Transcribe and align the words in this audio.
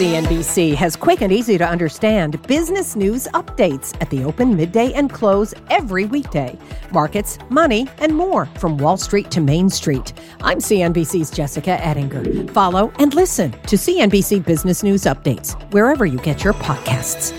CNBC 0.00 0.74
has 0.76 0.96
quick 0.96 1.20
and 1.20 1.30
easy 1.30 1.58
to 1.58 1.68
understand 1.68 2.40
business 2.46 2.96
news 2.96 3.28
updates 3.34 3.94
at 4.00 4.08
the 4.08 4.24
open, 4.24 4.56
midday, 4.56 4.94
and 4.94 5.12
close 5.12 5.52
every 5.68 6.06
weekday. 6.06 6.58
Markets, 6.90 7.36
money, 7.50 7.86
and 7.98 8.16
more 8.16 8.46
from 8.58 8.78
Wall 8.78 8.96
Street 8.96 9.30
to 9.30 9.42
Main 9.42 9.68
Street. 9.68 10.14
I'm 10.40 10.56
CNBC's 10.56 11.30
Jessica 11.30 11.72
Ettinger. 11.84 12.50
Follow 12.54 12.90
and 12.98 13.12
listen 13.12 13.52
to 13.52 13.76
CNBC 13.76 14.42
Business 14.46 14.82
News 14.82 15.02
Updates 15.02 15.52
wherever 15.70 16.06
you 16.06 16.16
get 16.20 16.44
your 16.44 16.54
podcasts. 16.54 17.36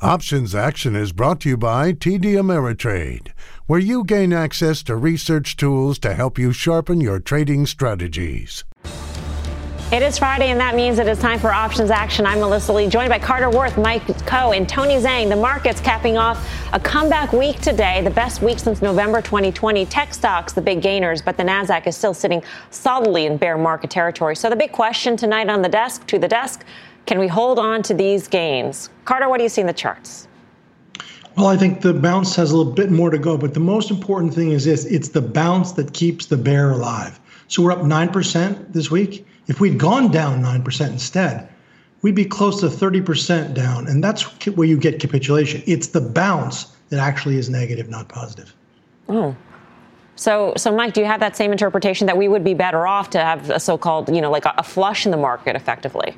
Options 0.00 0.54
Action 0.54 0.94
is 0.94 1.10
brought 1.10 1.40
to 1.40 1.48
you 1.48 1.56
by 1.56 1.92
TD 1.92 2.36
Ameritrade, 2.36 3.32
where 3.66 3.80
you 3.80 4.04
gain 4.04 4.32
access 4.32 4.84
to 4.84 4.94
research 4.94 5.56
tools 5.56 5.98
to 5.98 6.14
help 6.14 6.38
you 6.38 6.52
sharpen 6.52 7.00
your 7.00 7.18
trading 7.18 7.66
strategies. 7.66 8.62
It 9.92 10.02
is 10.02 10.18
Friday, 10.18 10.48
and 10.48 10.58
that 10.58 10.74
means 10.74 10.98
it 10.98 11.06
is 11.06 11.20
time 11.20 11.38
for 11.38 11.52
Options 11.52 11.92
Action. 11.92 12.26
I'm 12.26 12.40
Melissa 12.40 12.72
Lee, 12.72 12.88
joined 12.88 13.08
by 13.08 13.20
Carter 13.20 13.48
Worth, 13.48 13.78
Mike 13.78 14.02
Khouw, 14.02 14.56
and 14.56 14.68
Tony 14.68 14.96
Zhang. 14.96 15.28
The 15.28 15.36
market's 15.36 15.80
capping 15.80 16.18
off 16.18 16.44
a 16.72 16.80
comeback 16.80 17.32
week 17.32 17.60
today, 17.60 18.02
the 18.02 18.10
best 18.10 18.42
week 18.42 18.58
since 18.58 18.82
November 18.82 19.22
2020. 19.22 19.86
Tech 19.86 20.12
stocks, 20.12 20.52
the 20.52 20.60
big 20.60 20.82
gainers, 20.82 21.22
but 21.22 21.36
the 21.36 21.44
Nasdaq 21.44 21.86
is 21.86 21.96
still 21.96 22.14
sitting 22.14 22.42
solidly 22.70 23.26
in 23.26 23.36
bear 23.36 23.56
market 23.56 23.88
territory. 23.88 24.34
So 24.34 24.50
the 24.50 24.56
big 24.56 24.72
question 24.72 25.16
tonight 25.16 25.48
on 25.48 25.62
the 25.62 25.68
desk, 25.68 26.04
to 26.08 26.18
the 26.18 26.26
desk, 26.26 26.64
can 27.06 27.20
we 27.20 27.28
hold 27.28 27.60
on 27.60 27.84
to 27.84 27.94
these 27.94 28.26
gains? 28.26 28.90
Carter, 29.04 29.28
what 29.28 29.36
do 29.38 29.44
you 29.44 29.48
see 29.48 29.60
in 29.60 29.68
the 29.68 29.72
charts? 29.72 30.26
Well, 31.36 31.46
I 31.46 31.56
think 31.56 31.80
the 31.80 31.94
bounce 31.94 32.34
has 32.34 32.50
a 32.50 32.56
little 32.56 32.72
bit 32.72 32.90
more 32.90 33.10
to 33.10 33.18
go, 33.18 33.38
but 33.38 33.54
the 33.54 33.60
most 33.60 33.92
important 33.92 34.34
thing 34.34 34.50
is 34.50 34.64
this: 34.64 34.84
it's 34.86 35.10
the 35.10 35.22
bounce 35.22 35.70
that 35.72 35.92
keeps 35.92 36.26
the 36.26 36.36
bear 36.36 36.72
alive. 36.72 37.20
So 37.46 37.62
we're 37.62 37.70
up 37.70 37.84
nine 37.84 38.08
percent 38.08 38.72
this 38.72 38.90
week 38.90 39.24
if 39.46 39.60
we'd 39.60 39.78
gone 39.78 40.10
down 40.10 40.42
9% 40.42 40.90
instead, 40.90 41.48
we'd 42.02 42.14
be 42.14 42.24
close 42.24 42.60
to 42.60 42.66
30% 42.66 43.54
down. 43.54 43.86
And 43.86 44.02
that's 44.02 44.22
where 44.46 44.66
you 44.66 44.76
get 44.76 45.00
capitulation. 45.00 45.62
It's 45.66 45.88
the 45.88 46.00
bounce 46.00 46.76
that 46.90 47.00
actually 47.00 47.36
is 47.36 47.48
negative, 47.48 47.88
not 47.88 48.08
positive. 48.08 48.54
Oh. 49.08 49.36
So, 50.16 50.54
so 50.56 50.74
Mike, 50.74 50.94
do 50.94 51.00
you 51.00 51.06
have 51.06 51.20
that 51.20 51.36
same 51.36 51.52
interpretation 51.52 52.06
that 52.06 52.16
we 52.16 52.26
would 52.26 52.42
be 52.42 52.54
better 52.54 52.86
off 52.86 53.10
to 53.10 53.18
have 53.18 53.50
a 53.50 53.60
so-called, 53.60 54.08
you 54.14 54.20
know, 54.20 54.30
like 54.30 54.46
a, 54.46 54.54
a 54.58 54.62
flush 54.62 55.04
in 55.04 55.10
the 55.10 55.18
market 55.18 55.56
effectively? 55.56 56.16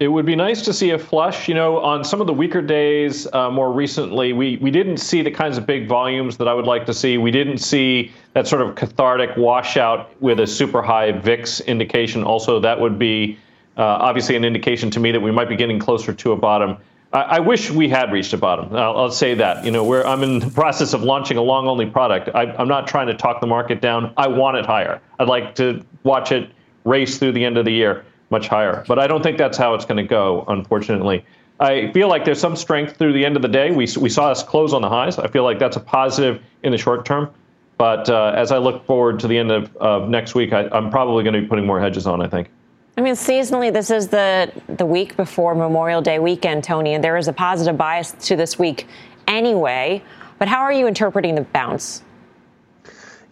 It 0.00 0.08
would 0.08 0.24
be 0.24 0.34
nice 0.34 0.62
to 0.62 0.72
see 0.72 0.92
a 0.92 0.98
flush. 0.98 1.46
You 1.46 1.52
know, 1.52 1.76
on 1.78 2.04
some 2.04 2.22
of 2.22 2.26
the 2.26 2.32
weaker 2.32 2.62
days 2.62 3.30
uh, 3.34 3.50
more 3.50 3.70
recently, 3.70 4.32
we, 4.32 4.56
we 4.56 4.70
didn't 4.70 4.96
see 4.96 5.20
the 5.20 5.30
kinds 5.30 5.58
of 5.58 5.66
big 5.66 5.86
volumes 5.86 6.38
that 6.38 6.48
I 6.48 6.54
would 6.54 6.64
like 6.64 6.86
to 6.86 6.94
see. 6.94 7.18
We 7.18 7.30
didn't 7.30 7.58
see 7.58 8.10
that 8.32 8.48
sort 8.48 8.62
of 8.62 8.74
cathartic 8.76 9.36
washout 9.36 10.10
with 10.22 10.40
a 10.40 10.46
super 10.46 10.80
high 10.80 11.12
VIX 11.12 11.60
indication. 11.60 12.24
Also, 12.24 12.58
that 12.60 12.80
would 12.80 12.98
be 12.98 13.38
uh, 13.76 13.82
obviously 13.82 14.36
an 14.36 14.44
indication 14.44 14.90
to 14.92 15.00
me 15.00 15.12
that 15.12 15.20
we 15.20 15.30
might 15.30 15.50
be 15.50 15.56
getting 15.56 15.78
closer 15.78 16.14
to 16.14 16.32
a 16.32 16.36
bottom. 16.36 16.78
I, 17.12 17.20
I 17.20 17.40
wish 17.40 17.70
we 17.70 17.86
had 17.86 18.10
reached 18.10 18.32
a 18.32 18.38
bottom. 18.38 18.74
I'll, 18.74 18.96
I'll, 18.96 19.10
say 19.10 19.34
that. 19.34 19.66
You 19.66 19.70
know, 19.70 19.84
where 19.84 20.06
I'm 20.06 20.22
in 20.22 20.38
the 20.38 20.50
process 20.54 20.94
of 20.94 21.02
launching 21.02 21.36
a 21.36 21.42
long 21.42 21.68
only 21.68 21.84
product. 21.84 22.30
I, 22.34 22.44
I'm 22.52 22.68
not 22.68 22.86
trying 22.86 23.08
to 23.08 23.14
talk 23.14 23.42
the 23.42 23.46
market 23.46 23.82
down. 23.82 24.14
I 24.16 24.28
want 24.28 24.56
it 24.56 24.64
higher. 24.64 24.98
I'd 25.18 25.28
like 25.28 25.54
to 25.56 25.84
watch 26.04 26.32
it 26.32 26.50
race 26.84 27.18
through 27.18 27.32
the 27.32 27.44
end 27.44 27.58
of 27.58 27.66
the 27.66 27.72
year 27.72 28.06
much 28.30 28.48
higher. 28.48 28.84
But 28.86 28.98
I 28.98 29.06
don't 29.06 29.22
think 29.22 29.38
that's 29.38 29.58
how 29.58 29.74
it's 29.74 29.84
going 29.84 29.96
to 29.98 30.02
go, 30.02 30.44
unfortunately. 30.48 31.24
I 31.58 31.92
feel 31.92 32.08
like 32.08 32.24
there's 32.24 32.40
some 32.40 32.56
strength 32.56 32.96
through 32.96 33.12
the 33.12 33.24
end 33.24 33.36
of 33.36 33.42
the 33.42 33.48
day. 33.48 33.70
We, 33.70 33.86
we 33.98 34.08
saw 34.08 34.30
us 34.30 34.42
close 34.42 34.72
on 34.72 34.80
the 34.80 34.88
highs. 34.88 35.18
I 35.18 35.28
feel 35.28 35.44
like 35.44 35.58
that's 35.58 35.76
a 35.76 35.80
positive 35.80 36.42
in 36.62 36.72
the 36.72 36.78
short 36.78 37.04
term. 37.04 37.30
But 37.76 38.08
uh, 38.08 38.32
as 38.34 38.52
I 38.52 38.58
look 38.58 38.86
forward 38.86 39.20
to 39.20 39.28
the 39.28 39.36
end 39.36 39.50
of, 39.50 39.74
of 39.76 40.08
next 40.08 40.34
week, 40.34 40.52
I, 40.52 40.68
I'm 40.68 40.90
probably 40.90 41.22
going 41.22 41.34
to 41.34 41.40
be 41.40 41.46
putting 41.46 41.66
more 41.66 41.80
hedges 41.80 42.06
on, 42.06 42.22
I 42.22 42.28
think. 42.28 42.48
I 42.96 43.02
mean, 43.02 43.14
seasonally, 43.14 43.72
this 43.72 43.90
is 43.90 44.08
the, 44.08 44.52
the 44.68 44.84
week 44.84 45.16
before 45.16 45.54
Memorial 45.54 46.02
Day 46.02 46.18
weekend, 46.18 46.64
Tony, 46.64 46.94
and 46.94 47.02
there 47.02 47.16
is 47.16 47.28
a 47.28 47.32
positive 47.32 47.76
bias 47.76 48.12
to 48.26 48.36
this 48.36 48.58
week 48.58 48.86
anyway. 49.26 50.02
But 50.38 50.48
how 50.48 50.60
are 50.60 50.72
you 50.72 50.86
interpreting 50.86 51.34
the 51.34 51.42
bounce? 51.42 52.02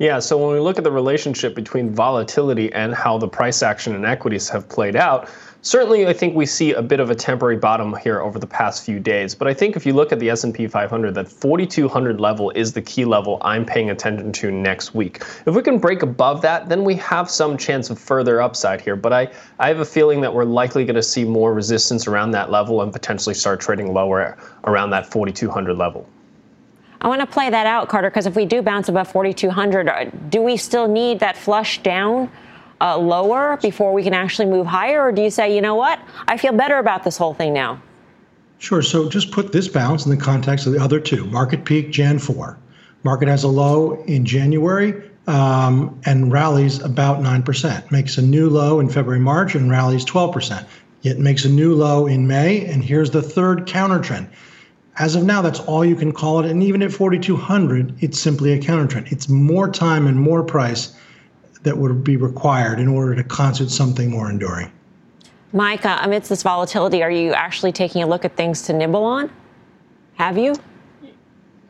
Yeah, 0.00 0.20
so 0.20 0.38
when 0.38 0.54
we 0.54 0.60
look 0.60 0.78
at 0.78 0.84
the 0.84 0.92
relationship 0.92 1.56
between 1.56 1.90
volatility 1.90 2.72
and 2.72 2.94
how 2.94 3.18
the 3.18 3.26
price 3.26 3.64
action 3.64 3.96
in 3.96 4.04
equities 4.04 4.48
have 4.48 4.68
played 4.68 4.94
out, 4.94 5.28
certainly 5.62 6.06
I 6.06 6.12
think 6.12 6.36
we 6.36 6.46
see 6.46 6.72
a 6.72 6.82
bit 6.82 7.00
of 7.00 7.10
a 7.10 7.16
temporary 7.16 7.56
bottom 7.56 7.96
here 7.96 8.20
over 8.20 8.38
the 8.38 8.46
past 8.46 8.84
few 8.84 9.00
days. 9.00 9.34
But 9.34 9.48
I 9.48 9.54
think 9.54 9.74
if 9.74 9.84
you 9.84 9.92
look 9.92 10.12
at 10.12 10.20
the 10.20 10.30
S&P 10.30 10.68
500, 10.68 11.16
that 11.16 11.26
4200 11.26 12.20
level 12.20 12.50
is 12.50 12.72
the 12.72 12.80
key 12.80 13.04
level 13.04 13.38
I'm 13.40 13.64
paying 13.64 13.90
attention 13.90 14.30
to 14.34 14.52
next 14.52 14.94
week. 14.94 15.24
If 15.46 15.56
we 15.56 15.62
can 15.62 15.80
break 15.80 16.02
above 16.02 16.42
that, 16.42 16.68
then 16.68 16.84
we 16.84 16.94
have 16.94 17.28
some 17.28 17.56
chance 17.58 17.90
of 17.90 17.98
further 17.98 18.40
upside 18.40 18.80
here. 18.80 18.94
But 18.94 19.12
I, 19.12 19.32
I 19.58 19.66
have 19.66 19.80
a 19.80 19.84
feeling 19.84 20.20
that 20.20 20.32
we're 20.32 20.44
likely 20.44 20.84
going 20.84 20.94
to 20.94 21.02
see 21.02 21.24
more 21.24 21.52
resistance 21.52 22.06
around 22.06 22.30
that 22.32 22.52
level 22.52 22.82
and 22.82 22.92
potentially 22.92 23.34
start 23.34 23.58
trading 23.58 23.92
lower 23.92 24.38
around 24.62 24.90
that 24.90 25.10
4200 25.10 25.76
level. 25.76 26.08
I 27.00 27.08
want 27.08 27.20
to 27.20 27.26
play 27.26 27.48
that 27.48 27.66
out, 27.66 27.88
Carter, 27.88 28.10
because 28.10 28.26
if 28.26 28.34
we 28.34 28.44
do 28.44 28.60
bounce 28.60 28.88
above 28.88 29.10
4,200, 29.10 29.88
uh, 29.88 30.04
do 30.30 30.42
we 30.42 30.56
still 30.56 30.88
need 30.88 31.20
that 31.20 31.36
flush 31.36 31.80
down 31.82 32.30
uh, 32.80 32.98
lower 32.98 33.56
before 33.62 33.92
we 33.92 34.02
can 34.02 34.14
actually 34.14 34.46
move 34.46 34.66
higher? 34.66 35.04
Or 35.04 35.12
do 35.12 35.22
you 35.22 35.30
say, 35.30 35.54
you 35.54 35.60
know 35.60 35.76
what, 35.76 36.00
I 36.26 36.36
feel 36.36 36.52
better 36.52 36.78
about 36.78 37.04
this 37.04 37.16
whole 37.16 37.34
thing 37.34 37.52
now? 37.52 37.80
Sure. 38.58 38.82
So 38.82 39.08
just 39.08 39.30
put 39.30 39.52
this 39.52 39.68
bounce 39.68 40.04
in 40.04 40.10
the 40.10 40.16
context 40.16 40.66
of 40.66 40.72
the 40.72 40.80
other 40.80 40.98
two 40.98 41.24
market 41.26 41.64
peak, 41.64 41.92
Jan 41.92 42.18
4. 42.18 42.58
Market 43.04 43.28
has 43.28 43.44
a 43.44 43.48
low 43.48 44.02
in 44.04 44.24
January 44.24 45.00
um, 45.28 46.00
and 46.04 46.32
rallies 46.32 46.80
about 46.82 47.20
9%. 47.20 47.90
Makes 47.92 48.18
a 48.18 48.22
new 48.22 48.50
low 48.50 48.80
in 48.80 48.88
February, 48.88 49.20
March, 49.20 49.54
and 49.54 49.70
rallies 49.70 50.04
12%. 50.04 50.66
It 51.04 51.20
makes 51.20 51.44
a 51.44 51.48
new 51.48 51.74
low 51.74 52.06
in 52.06 52.26
May, 52.26 52.66
and 52.66 52.82
here's 52.82 53.12
the 53.12 53.22
third 53.22 53.66
counter 53.66 54.00
trend. 54.00 54.28
As 54.98 55.14
of 55.14 55.24
now, 55.24 55.40
that's 55.40 55.60
all 55.60 55.84
you 55.84 55.94
can 55.94 56.12
call 56.12 56.40
it. 56.40 56.50
And 56.50 56.62
even 56.62 56.82
at 56.82 56.90
4,200, 56.90 57.94
it's 58.02 58.18
simply 58.18 58.52
a 58.52 58.58
counter 58.58 58.86
trend. 58.86 59.06
It's 59.10 59.28
more 59.28 59.70
time 59.70 60.08
and 60.08 60.18
more 60.18 60.42
price 60.42 60.96
that 61.62 61.78
would 61.78 62.02
be 62.02 62.16
required 62.16 62.80
in 62.80 62.88
order 62.88 63.14
to 63.14 63.22
constitute 63.22 63.70
something 63.70 64.10
more 64.10 64.28
enduring. 64.28 64.72
Micah, 65.52 65.98
amidst 66.02 66.28
this 66.28 66.42
volatility, 66.42 67.02
are 67.02 67.10
you 67.10 67.32
actually 67.32 67.72
taking 67.72 68.02
a 68.02 68.06
look 68.06 68.24
at 68.24 68.36
things 68.36 68.62
to 68.62 68.72
nibble 68.72 69.04
on? 69.04 69.30
Have 70.16 70.36
you? 70.36 70.54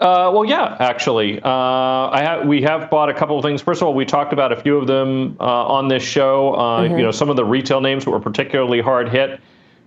Uh, 0.01 0.31
well, 0.33 0.45
yeah, 0.45 0.77
actually, 0.79 1.41
uh, 1.43 1.49
I 1.49 2.23
have. 2.23 2.47
We 2.47 2.63
have 2.63 2.89
bought 2.89 3.09
a 3.09 3.15
couple 3.15 3.37
of 3.37 3.45
things. 3.45 3.61
First 3.61 3.83
of 3.83 3.89
all, 3.89 3.95
we 3.95 4.05
talked 4.05 4.33
about 4.33 4.53
a 4.53 4.57
few 4.57 4.79
of 4.79 4.87
them 4.87 5.37
uh, 5.41 5.43
on 5.43 5.89
this 5.89 6.05
show. 6.05 6.55
Uh, 6.55 6.83
mm-hmm. 6.83 6.99
You 6.99 7.03
know, 7.03 7.11
some 7.11 7.29
of 7.31 7.37
the 7.37 7.45
retail 7.45 7.81
names 7.81 8.07
were 8.07 8.21
particularly 8.21 8.81
hard 8.81 9.09
hit 9.09 9.41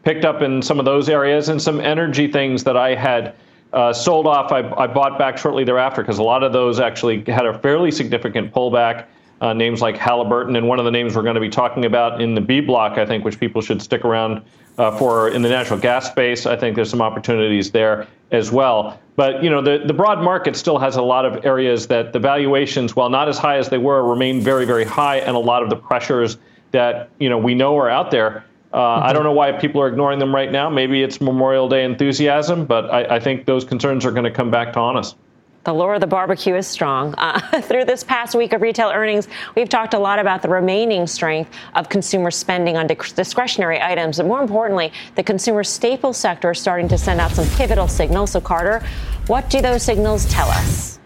picked 0.03 0.25
up 0.25 0.41
in 0.41 0.62
some 0.62 0.79
of 0.79 0.85
those 0.85 1.09
areas 1.09 1.50
and 1.50 1.62
some 1.62 1.79
energy 1.79 2.31
things 2.31 2.63
that 2.63 2.78
I 2.78 2.95
had 2.95 3.35
uh, 3.73 3.94
sold 3.94 4.28
off. 4.28 4.51
I, 4.51 4.69
I, 4.72 4.88
bought 4.88 5.17
back 5.17 5.38
shortly 5.38 5.63
thereafter 5.63 6.01
because 6.01 6.17
a 6.17 6.23
lot 6.23 6.44
of 6.44 6.51
those 6.51 6.79
actually 6.79 7.23
had 7.23 7.45
a 7.45 7.57
fairly 7.59 7.91
significant 7.91 8.53
pullback. 8.53 9.06
Uh, 9.40 9.53
names 9.53 9.81
like 9.81 9.97
Halliburton, 9.97 10.56
and 10.56 10.67
one 10.67 10.78
of 10.78 10.85
the 10.85 10.91
names 10.91 11.16
we're 11.16 11.23
going 11.23 11.34
to 11.34 11.41
be 11.41 11.50
talking 11.50 11.85
about 11.85 12.22
in 12.22 12.35
the 12.35 12.41
B 12.41 12.61
block, 12.61 13.00
I 13.00 13.07
think, 13.07 13.25
which 13.25 13.40
people 13.40 13.59
should 13.59 13.81
stick 13.81 14.06
around 14.06 14.44
uh, 14.78 14.95
for 14.97 15.29
in 15.29 15.41
the 15.41 15.50
natural 15.50 15.79
gas 15.79 16.11
space. 16.11 16.45
I 16.45 16.56
think 16.56 16.75
there's 16.75 16.91
some 16.91 17.01
opportunities 17.01 17.72
there 17.72 18.06
as 18.29 18.51
well. 18.51 19.00
But 19.16 19.44
you 19.44 19.50
know, 19.50 19.59
the, 19.59 19.81
the 19.84 19.95
broad 19.95 20.23
market 20.23 20.56
still 20.56 20.78
has 20.78 20.95
a 20.95 21.01
lot 21.01 21.25
of 21.25 21.44
areas 21.44 21.88
that 21.88 22.13
the 22.13 22.19
valuations, 22.19 22.95
while 22.95 23.09
not 23.09 23.29
as 23.29 23.40
high 23.40 23.57
as 23.57 23.67
they 23.67 23.79
were, 23.79 24.07
remain 24.07 24.41
very, 24.41 24.66
very 24.66 24.85
high, 24.85 25.17
and 25.17 25.35
a 25.35 25.40
lot 25.40 25.63
of 25.63 25.72
the 25.72 25.75
pressures 25.75 26.38
that 26.69 27.09
you 27.17 27.28
know 27.28 27.38
we 27.40 27.56
know 27.56 27.75
are 27.79 27.90
out 27.90 28.11
there 28.11 28.45
uh, 28.74 28.78
mm-hmm. 28.78 29.06
I 29.08 29.14
don't 29.14 29.24
know 29.24 29.34
why 29.34 29.52
people 29.52 29.82
are 29.82 29.88
ignoring 29.88 30.20
them 30.20 30.34
right 30.34 30.52
now. 30.52 30.70
Maybe 30.70 31.04
it's 31.04 31.20
Memorial 31.20 31.68
Day 31.68 31.84
enthusiasm, 31.84 32.66
but 32.66 32.90
I, 32.90 33.16
I 33.16 33.20
think 33.20 33.46
those 33.46 33.66
concerns 33.66 34.06
are 34.06 34.12
going 34.12 34.24
to 34.24 34.32
come 34.32 34.50
back 34.52 34.74
to 34.74 34.80
haunt 34.80 34.98
us. 34.98 35.16
The 35.64 35.74
lure 35.74 35.94
of 35.94 36.02
the 36.02 36.08
barbecue 36.08 36.56
is 36.56 36.66
strong. 36.66 37.14
Uh, 37.18 37.40
through 37.62 37.86
this 37.86 38.04
past 38.04 38.34
week 38.34 38.54
of 38.54 38.62
retail 38.62 38.90
earnings, 38.90 39.28
we've 39.56 39.70
talked 39.70 39.94
a 39.94 40.00
lot 40.00 40.18
about 40.18 40.42
the 40.42 40.50
remaining 40.50 41.06
strength 41.06 41.52
of 41.76 41.88
consumer 41.88 42.32
spending 42.32 42.78
on 42.78 42.88
discretionary 42.88 43.79
items. 43.79 44.18
but 44.18 44.26
more 44.26 44.41
importantly, 44.41 44.91
the 45.16 45.24
consumer 45.24 45.64
staple 45.64 46.14
sector 46.14 46.52
is 46.52 46.59
starting 46.59 46.88
to 46.88 46.97
send 46.97 47.22
out 47.22 47.32
some 47.32 47.47
pivotal 47.58 47.88
signals. 47.88 48.32
So, 48.32 48.41
Carter, 48.41 48.84
what 49.28 49.50
do 49.52 49.62
those 49.62 49.84
signals 49.84 50.26
tell 50.26 50.50
us? 50.50 51.01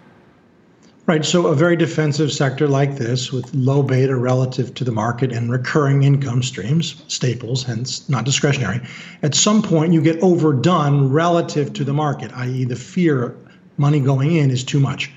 Right. 1.07 1.23
So, 1.23 1.45
a 1.45 1.55
very 1.55 1.75
defensive 1.75 2.31
sector 2.31 2.67
like 2.67 2.95
this, 2.95 3.31
with 3.31 3.53
low 3.53 3.83
beta 3.83 4.15
relative 4.15 4.73
to 4.73 4.83
the 4.83 4.91
market 4.91 5.31
and 5.31 5.51
recurring 5.51 6.01
income 6.01 6.41
streams, 6.41 7.03
staples, 7.07 7.63
hence 7.63 8.09
not 8.09 8.25
discretionary, 8.25 8.81
at 9.21 9.35
some 9.35 9.61
point 9.61 9.93
you 9.93 10.01
get 10.01 10.19
overdone 10.23 11.11
relative 11.11 11.73
to 11.73 11.83
the 11.83 11.93
market, 11.93 12.31
i.e., 12.33 12.63
the 12.63 12.75
fear 12.75 13.35
money 13.77 13.99
going 13.99 14.35
in 14.35 14.49
is 14.49 14.63
too 14.63 14.79
much. 14.79 15.11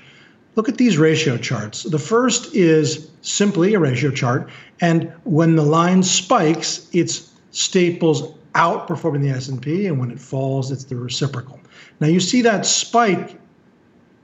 Look 0.55 0.69
at 0.69 0.77
these 0.77 0.99
ratio 0.99 1.37
charts. 1.37 1.81
The 1.81 1.97
first 1.97 2.53
is 2.55 3.09
simply 3.21 3.73
a 3.73 3.79
ratio 3.79 4.11
chart, 4.11 4.47
and 4.81 5.11
when 5.23 5.55
the 5.55 5.63
line 5.63 6.03
spikes, 6.03 6.87
it's 6.93 7.31
staples 7.49 8.31
outperforming 8.53 9.21
the 9.21 9.29
S&P, 9.29 9.87
and 9.87 9.99
when 9.99 10.11
it 10.11 10.19
falls, 10.19 10.71
it's 10.71 10.83
the 10.83 10.95
reciprocal. 10.95 11.59
Now 11.99 12.09
you 12.09 12.19
see 12.19 12.43
that 12.43 12.67
spike 12.67 13.39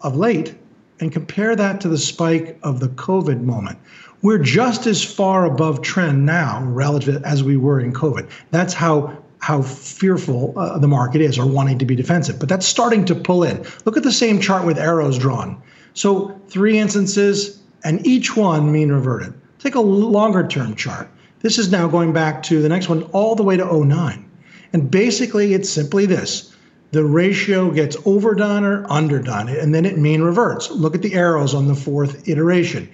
of 0.01 0.15
late 0.15 0.53
and 1.00 1.12
compare 1.12 1.56
that 1.56 1.81
to 1.81 1.89
the 1.89 1.97
spike 1.97 2.57
of 2.63 2.80
the 2.80 2.89
COVID 2.89 3.42
moment, 3.42 3.77
We're 4.21 4.39
just 4.39 4.88
as 4.88 5.03
far 5.03 5.45
above 5.45 5.81
trend 5.81 6.25
now 6.25 6.63
relative 6.63 7.24
as 7.24 7.44
we 7.44 7.57
were 7.57 7.80
in 7.80 7.94
COVID. 7.94 8.27
That's 8.51 8.74
how 8.74 9.18
how 9.39 9.62
fearful 9.62 10.57
uh, 10.57 10.80
the 10.80 10.88
market 10.88 11.21
is 11.21 11.38
or 11.38 11.45
wanting 11.45 11.77
to 11.77 11.86
be 11.86 11.95
defensive. 11.95 12.39
But 12.39 12.50
that's 12.50 12.65
starting 12.65 13.06
to 13.06 13.13
pull 13.13 13.44
in. 13.44 13.63
Look 13.83 13.97
at 13.97 14.01
the 14.01 14.12
same 14.12 14.39
chart 14.39 14.65
with 14.65 14.80
arrows 14.80 15.19
drawn. 15.19 15.62
So 15.94 16.36
three 16.47 16.80
instances, 16.80 17.59
and 17.83 18.06
each 18.07 18.36
one 18.36 18.71
mean 18.71 18.92
reverted. 18.92 19.33
Take 19.59 19.75
a 19.75 19.81
longer 19.81 20.47
term 20.47 20.75
chart. 20.75 21.07
This 21.42 21.59
is 21.59 21.71
now 21.71 21.88
going 21.88 22.12
back 22.12 22.42
to 22.44 22.62
the 22.63 22.69
next 22.69 22.89
one 22.89 23.03
all 23.12 23.36
the 23.36 23.44
way 23.44 23.57
to 23.57 23.86
09. 23.86 24.25
And 24.74 24.89
basically, 24.89 25.53
it's 25.53 25.69
simply 25.69 26.07
this 26.07 26.55
the 26.91 27.03
ratio 27.03 27.71
gets 27.71 27.97
overdone 28.05 28.63
or 28.63 28.85
underdone, 28.89 29.49
and 29.49 29.73
then 29.73 29.85
it 29.85 29.97
mean 29.97 30.21
reverts. 30.21 30.69
Look 30.71 30.95
at 30.95 31.01
the 31.01 31.13
arrows 31.13 31.53
on 31.53 31.67
the 31.67 31.75
fourth 31.75 32.27
iteration. 32.27 32.89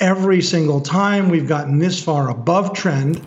Every 0.00 0.42
single 0.42 0.80
time 0.80 1.28
we've 1.28 1.48
gotten 1.48 1.78
this 1.78 2.02
far 2.02 2.30
above 2.30 2.74
trend, 2.74 3.26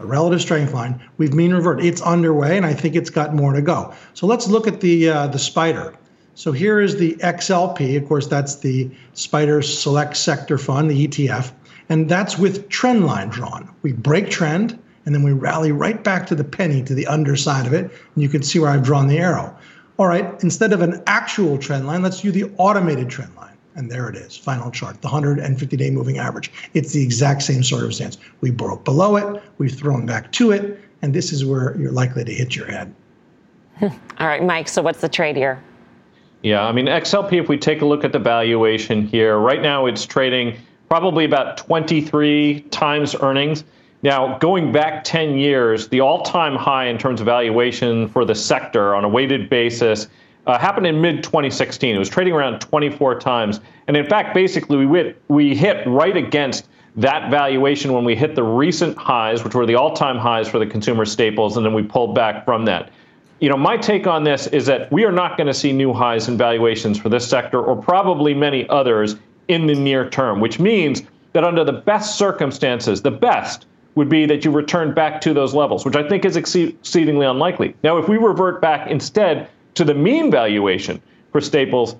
a 0.00 0.06
relative 0.06 0.42
strength 0.42 0.74
line, 0.74 1.00
we've 1.16 1.32
mean 1.32 1.52
revert. 1.52 1.82
It's 1.84 2.02
underway, 2.02 2.56
and 2.56 2.66
I 2.66 2.74
think 2.74 2.96
it's 2.96 3.10
got 3.10 3.34
more 3.34 3.52
to 3.52 3.62
go. 3.62 3.94
So 4.14 4.26
let's 4.26 4.48
look 4.48 4.66
at 4.66 4.80
the 4.80 5.08
uh, 5.08 5.26
the 5.28 5.38
spider. 5.38 5.94
So 6.34 6.50
here 6.50 6.80
is 6.80 6.96
the 6.96 7.14
XLP. 7.16 7.96
Of 7.96 8.08
course, 8.08 8.26
that's 8.26 8.56
the 8.56 8.90
SPDR 9.14 9.62
Select 9.62 10.16
Sector 10.16 10.58
Fund, 10.58 10.90
the 10.90 11.06
ETF, 11.06 11.52
and 11.88 12.08
that's 12.08 12.38
with 12.38 12.68
trend 12.68 13.06
line 13.06 13.28
drawn. 13.28 13.70
We 13.82 13.92
break 13.92 14.30
trend, 14.30 14.78
and 15.04 15.14
then 15.14 15.22
we 15.22 15.32
rally 15.32 15.72
right 15.72 16.02
back 16.02 16.26
to 16.28 16.34
the 16.34 16.44
penny 16.44 16.82
to 16.84 16.94
the 16.94 17.06
underside 17.06 17.66
of 17.66 17.72
it. 17.72 17.84
And 18.14 18.22
you 18.22 18.28
can 18.28 18.42
see 18.42 18.58
where 18.58 18.70
I've 18.70 18.82
drawn 18.82 19.08
the 19.08 19.18
arrow. 19.18 19.56
All 19.98 20.06
right, 20.06 20.42
instead 20.42 20.72
of 20.72 20.80
an 20.80 21.02
actual 21.06 21.58
trend 21.58 21.86
line, 21.86 22.02
let's 22.02 22.24
use 22.24 22.34
the 22.34 22.50
automated 22.56 23.08
trend 23.08 23.34
line. 23.36 23.56
And 23.74 23.90
there 23.90 24.08
it 24.08 24.16
is, 24.16 24.36
final 24.36 24.70
chart, 24.70 25.00
the 25.00 25.08
150 25.08 25.76
day 25.76 25.90
moving 25.90 26.18
average. 26.18 26.52
It's 26.74 26.92
the 26.92 27.02
exact 27.02 27.42
same 27.42 27.62
circumstance. 27.62 28.18
We 28.40 28.50
broke 28.50 28.84
below 28.84 29.16
it, 29.16 29.42
we've 29.58 29.74
thrown 29.74 30.06
back 30.06 30.30
to 30.32 30.50
it, 30.50 30.78
and 31.00 31.14
this 31.14 31.32
is 31.32 31.44
where 31.44 31.76
you're 31.78 31.92
likely 31.92 32.24
to 32.24 32.32
hit 32.32 32.54
your 32.54 32.66
head. 32.66 32.94
All 33.82 34.26
right, 34.26 34.44
Mike, 34.44 34.68
so 34.68 34.82
what's 34.82 35.00
the 35.00 35.08
trade 35.08 35.36
here? 35.36 35.62
Yeah, 36.42 36.64
I 36.64 36.72
mean, 36.72 36.86
XLP, 36.86 37.40
if 37.40 37.48
we 37.48 37.56
take 37.56 37.82
a 37.82 37.86
look 37.86 38.04
at 38.04 38.12
the 38.12 38.18
valuation 38.18 39.06
here, 39.06 39.38
right 39.38 39.62
now 39.62 39.86
it's 39.86 40.04
trading 40.04 40.56
probably 40.88 41.24
about 41.24 41.56
23 41.56 42.60
times 42.70 43.14
earnings. 43.22 43.64
Now, 44.02 44.36
going 44.38 44.72
back 44.72 45.04
10 45.04 45.38
years, 45.38 45.86
the 45.86 46.00
all 46.00 46.22
time 46.22 46.56
high 46.56 46.86
in 46.86 46.98
terms 46.98 47.20
of 47.20 47.26
valuation 47.26 48.08
for 48.08 48.24
the 48.24 48.34
sector 48.34 48.96
on 48.96 49.04
a 49.04 49.08
weighted 49.08 49.48
basis 49.48 50.08
uh, 50.48 50.58
happened 50.58 50.88
in 50.88 51.00
mid 51.00 51.22
2016. 51.22 51.94
It 51.94 51.98
was 51.98 52.08
trading 52.08 52.34
around 52.34 52.60
24 52.60 53.20
times. 53.20 53.60
And 53.86 53.96
in 53.96 54.04
fact, 54.06 54.34
basically, 54.34 54.86
we 54.86 54.98
hit, 54.98 55.22
we 55.28 55.54
hit 55.54 55.86
right 55.86 56.16
against 56.16 56.68
that 56.96 57.30
valuation 57.30 57.92
when 57.92 58.04
we 58.04 58.16
hit 58.16 58.34
the 58.34 58.42
recent 58.42 58.96
highs, 58.98 59.44
which 59.44 59.54
were 59.54 59.66
the 59.66 59.76
all 59.76 59.94
time 59.94 60.18
highs 60.18 60.48
for 60.48 60.58
the 60.58 60.66
consumer 60.66 61.04
staples, 61.04 61.56
and 61.56 61.64
then 61.64 61.72
we 61.72 61.82
pulled 61.84 62.14
back 62.14 62.44
from 62.44 62.64
that. 62.64 62.90
You 63.38 63.50
know, 63.50 63.56
my 63.56 63.76
take 63.76 64.08
on 64.08 64.24
this 64.24 64.48
is 64.48 64.66
that 64.66 64.90
we 64.90 65.04
are 65.04 65.12
not 65.12 65.36
going 65.36 65.46
to 65.46 65.54
see 65.54 65.72
new 65.72 65.92
highs 65.92 66.26
in 66.26 66.36
valuations 66.36 66.98
for 66.98 67.08
this 67.08 67.28
sector 67.28 67.62
or 67.62 67.76
probably 67.76 68.34
many 68.34 68.68
others 68.68 69.14
in 69.46 69.66
the 69.68 69.74
near 69.74 70.10
term, 70.10 70.40
which 70.40 70.58
means 70.58 71.02
that 71.32 71.44
under 71.44 71.64
the 71.64 71.72
best 71.72 72.18
circumstances, 72.18 73.02
the 73.02 73.10
best, 73.10 73.66
would 73.94 74.08
be 74.08 74.26
that 74.26 74.44
you 74.44 74.50
return 74.50 74.94
back 74.94 75.20
to 75.20 75.34
those 75.34 75.54
levels, 75.54 75.84
which 75.84 75.96
I 75.96 76.08
think 76.08 76.24
is 76.24 76.36
exceedingly 76.36 77.26
unlikely. 77.26 77.74
Now, 77.82 77.98
if 77.98 78.08
we 78.08 78.16
revert 78.16 78.60
back 78.60 78.90
instead 78.90 79.48
to 79.74 79.84
the 79.84 79.94
mean 79.94 80.30
valuation 80.30 81.00
for 81.30 81.40
staples, 81.40 81.96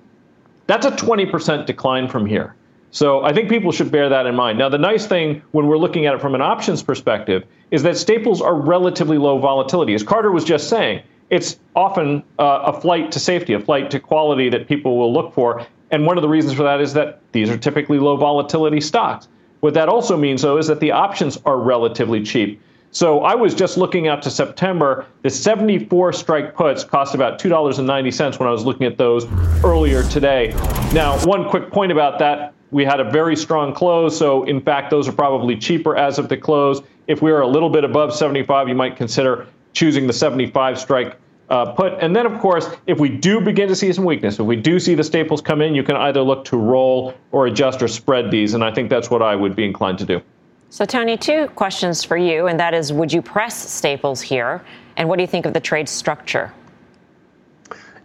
that's 0.67 0.85
a 0.85 0.91
20% 0.91 1.65
decline 1.65 2.07
from 2.07 2.25
here. 2.25 2.55
So 2.91 3.23
I 3.23 3.33
think 3.33 3.49
people 3.49 3.71
should 3.71 3.91
bear 3.91 4.07
that 4.09 4.27
in 4.27 4.35
mind. 4.35 4.59
Now, 4.59 4.69
the 4.69 4.77
nice 4.77 5.07
thing 5.07 5.41
when 5.51 5.65
we're 5.65 5.77
looking 5.77 6.05
at 6.05 6.13
it 6.13 6.21
from 6.21 6.35
an 6.35 6.41
options 6.41 6.83
perspective 6.83 7.43
is 7.71 7.81
that 7.83 7.97
staples 7.97 8.39
are 8.39 8.53
relatively 8.53 9.17
low 9.17 9.39
volatility. 9.39 9.95
As 9.95 10.03
Carter 10.03 10.31
was 10.31 10.43
just 10.43 10.69
saying, 10.69 11.01
it's 11.31 11.57
often 11.75 12.23
uh, 12.37 12.71
a 12.71 12.79
flight 12.79 13.11
to 13.13 13.19
safety, 13.19 13.53
a 13.53 13.59
flight 13.59 13.89
to 13.91 13.99
quality 13.99 14.49
that 14.49 14.67
people 14.67 14.99
will 14.99 15.11
look 15.11 15.33
for. 15.33 15.65
And 15.89 16.05
one 16.05 16.17
of 16.19 16.21
the 16.21 16.29
reasons 16.29 16.53
for 16.53 16.63
that 16.63 16.81
is 16.81 16.93
that 16.93 17.21
these 17.31 17.49
are 17.49 17.57
typically 17.57 17.97
low 17.97 18.15
volatility 18.15 18.79
stocks. 18.79 19.27
What 19.63 19.75
that 19.75 19.87
also 19.87 20.17
means, 20.17 20.41
though, 20.41 20.57
is 20.57 20.67
that 20.67 20.81
the 20.81 20.91
options 20.91 21.37
are 21.45 21.57
relatively 21.57 22.21
cheap. 22.21 22.61
So 22.91 23.21
I 23.21 23.33
was 23.33 23.55
just 23.55 23.77
looking 23.77 24.09
out 24.09 24.21
to 24.23 24.29
September. 24.29 25.05
The 25.21 25.29
74 25.29 26.11
strike 26.11 26.53
puts 26.53 26.83
cost 26.83 27.15
about 27.15 27.39
$2.90 27.39 28.39
when 28.39 28.49
I 28.49 28.51
was 28.51 28.65
looking 28.65 28.85
at 28.85 28.97
those 28.97 29.25
earlier 29.63 30.03
today. 30.03 30.49
Now, 30.91 31.17
one 31.25 31.47
quick 31.49 31.71
point 31.71 31.93
about 31.93 32.19
that 32.19 32.53
we 32.71 32.83
had 32.83 32.99
a 32.99 33.09
very 33.09 33.37
strong 33.37 33.73
close. 33.73 34.17
So, 34.17 34.43
in 34.43 34.59
fact, 34.59 34.89
those 34.89 35.07
are 35.07 35.13
probably 35.13 35.55
cheaper 35.55 35.95
as 35.95 36.19
of 36.19 36.27
the 36.27 36.35
close. 36.35 36.81
If 37.07 37.21
we 37.21 37.31
are 37.31 37.39
a 37.39 37.47
little 37.47 37.69
bit 37.69 37.85
above 37.85 38.13
75, 38.13 38.67
you 38.67 38.75
might 38.75 38.97
consider 38.97 39.47
choosing 39.71 40.07
the 40.07 40.13
75 40.13 40.77
strike 40.77 41.15
uh, 41.53 41.71
put. 41.71 41.93
And 42.01 42.15
then, 42.15 42.25
of 42.25 42.39
course, 42.39 42.67
if 42.87 42.99
we 42.99 43.09
do 43.09 43.39
begin 43.39 43.67
to 43.67 43.75
see 43.75 43.93
some 43.93 44.05
weakness, 44.05 44.39
if 44.39 44.45
we 44.45 44.55
do 44.55 44.79
see 44.79 44.95
the 44.95 45.03
staples 45.03 45.39
come 45.39 45.61
in, 45.61 45.75
you 45.75 45.83
can 45.83 45.95
either 45.95 46.21
look 46.21 46.43
to 46.45 46.57
roll 46.57 47.13
or 47.31 47.45
adjust 47.45 47.83
or 47.83 47.87
spread 47.87 48.31
these. 48.31 48.55
And 48.55 48.63
I 48.63 48.73
think 48.73 48.89
that's 48.89 49.11
what 49.11 49.21
I 49.21 49.35
would 49.35 49.55
be 49.55 49.63
inclined 49.63 49.99
to 49.99 50.05
do. 50.05 50.21
So, 50.71 50.83
Tony, 50.83 51.15
two 51.15 51.47
questions 51.49 52.03
for 52.03 52.17
you, 52.17 52.47
and 52.47 52.59
that 52.59 52.73
is 52.73 52.91
would 52.91 53.13
you 53.13 53.21
press 53.21 53.55
staples 53.69 54.19
here? 54.19 54.63
And 54.97 55.07
what 55.07 55.17
do 55.17 55.21
you 55.21 55.27
think 55.27 55.45
of 55.45 55.53
the 55.53 55.59
trade 55.59 55.87
structure? 55.87 56.51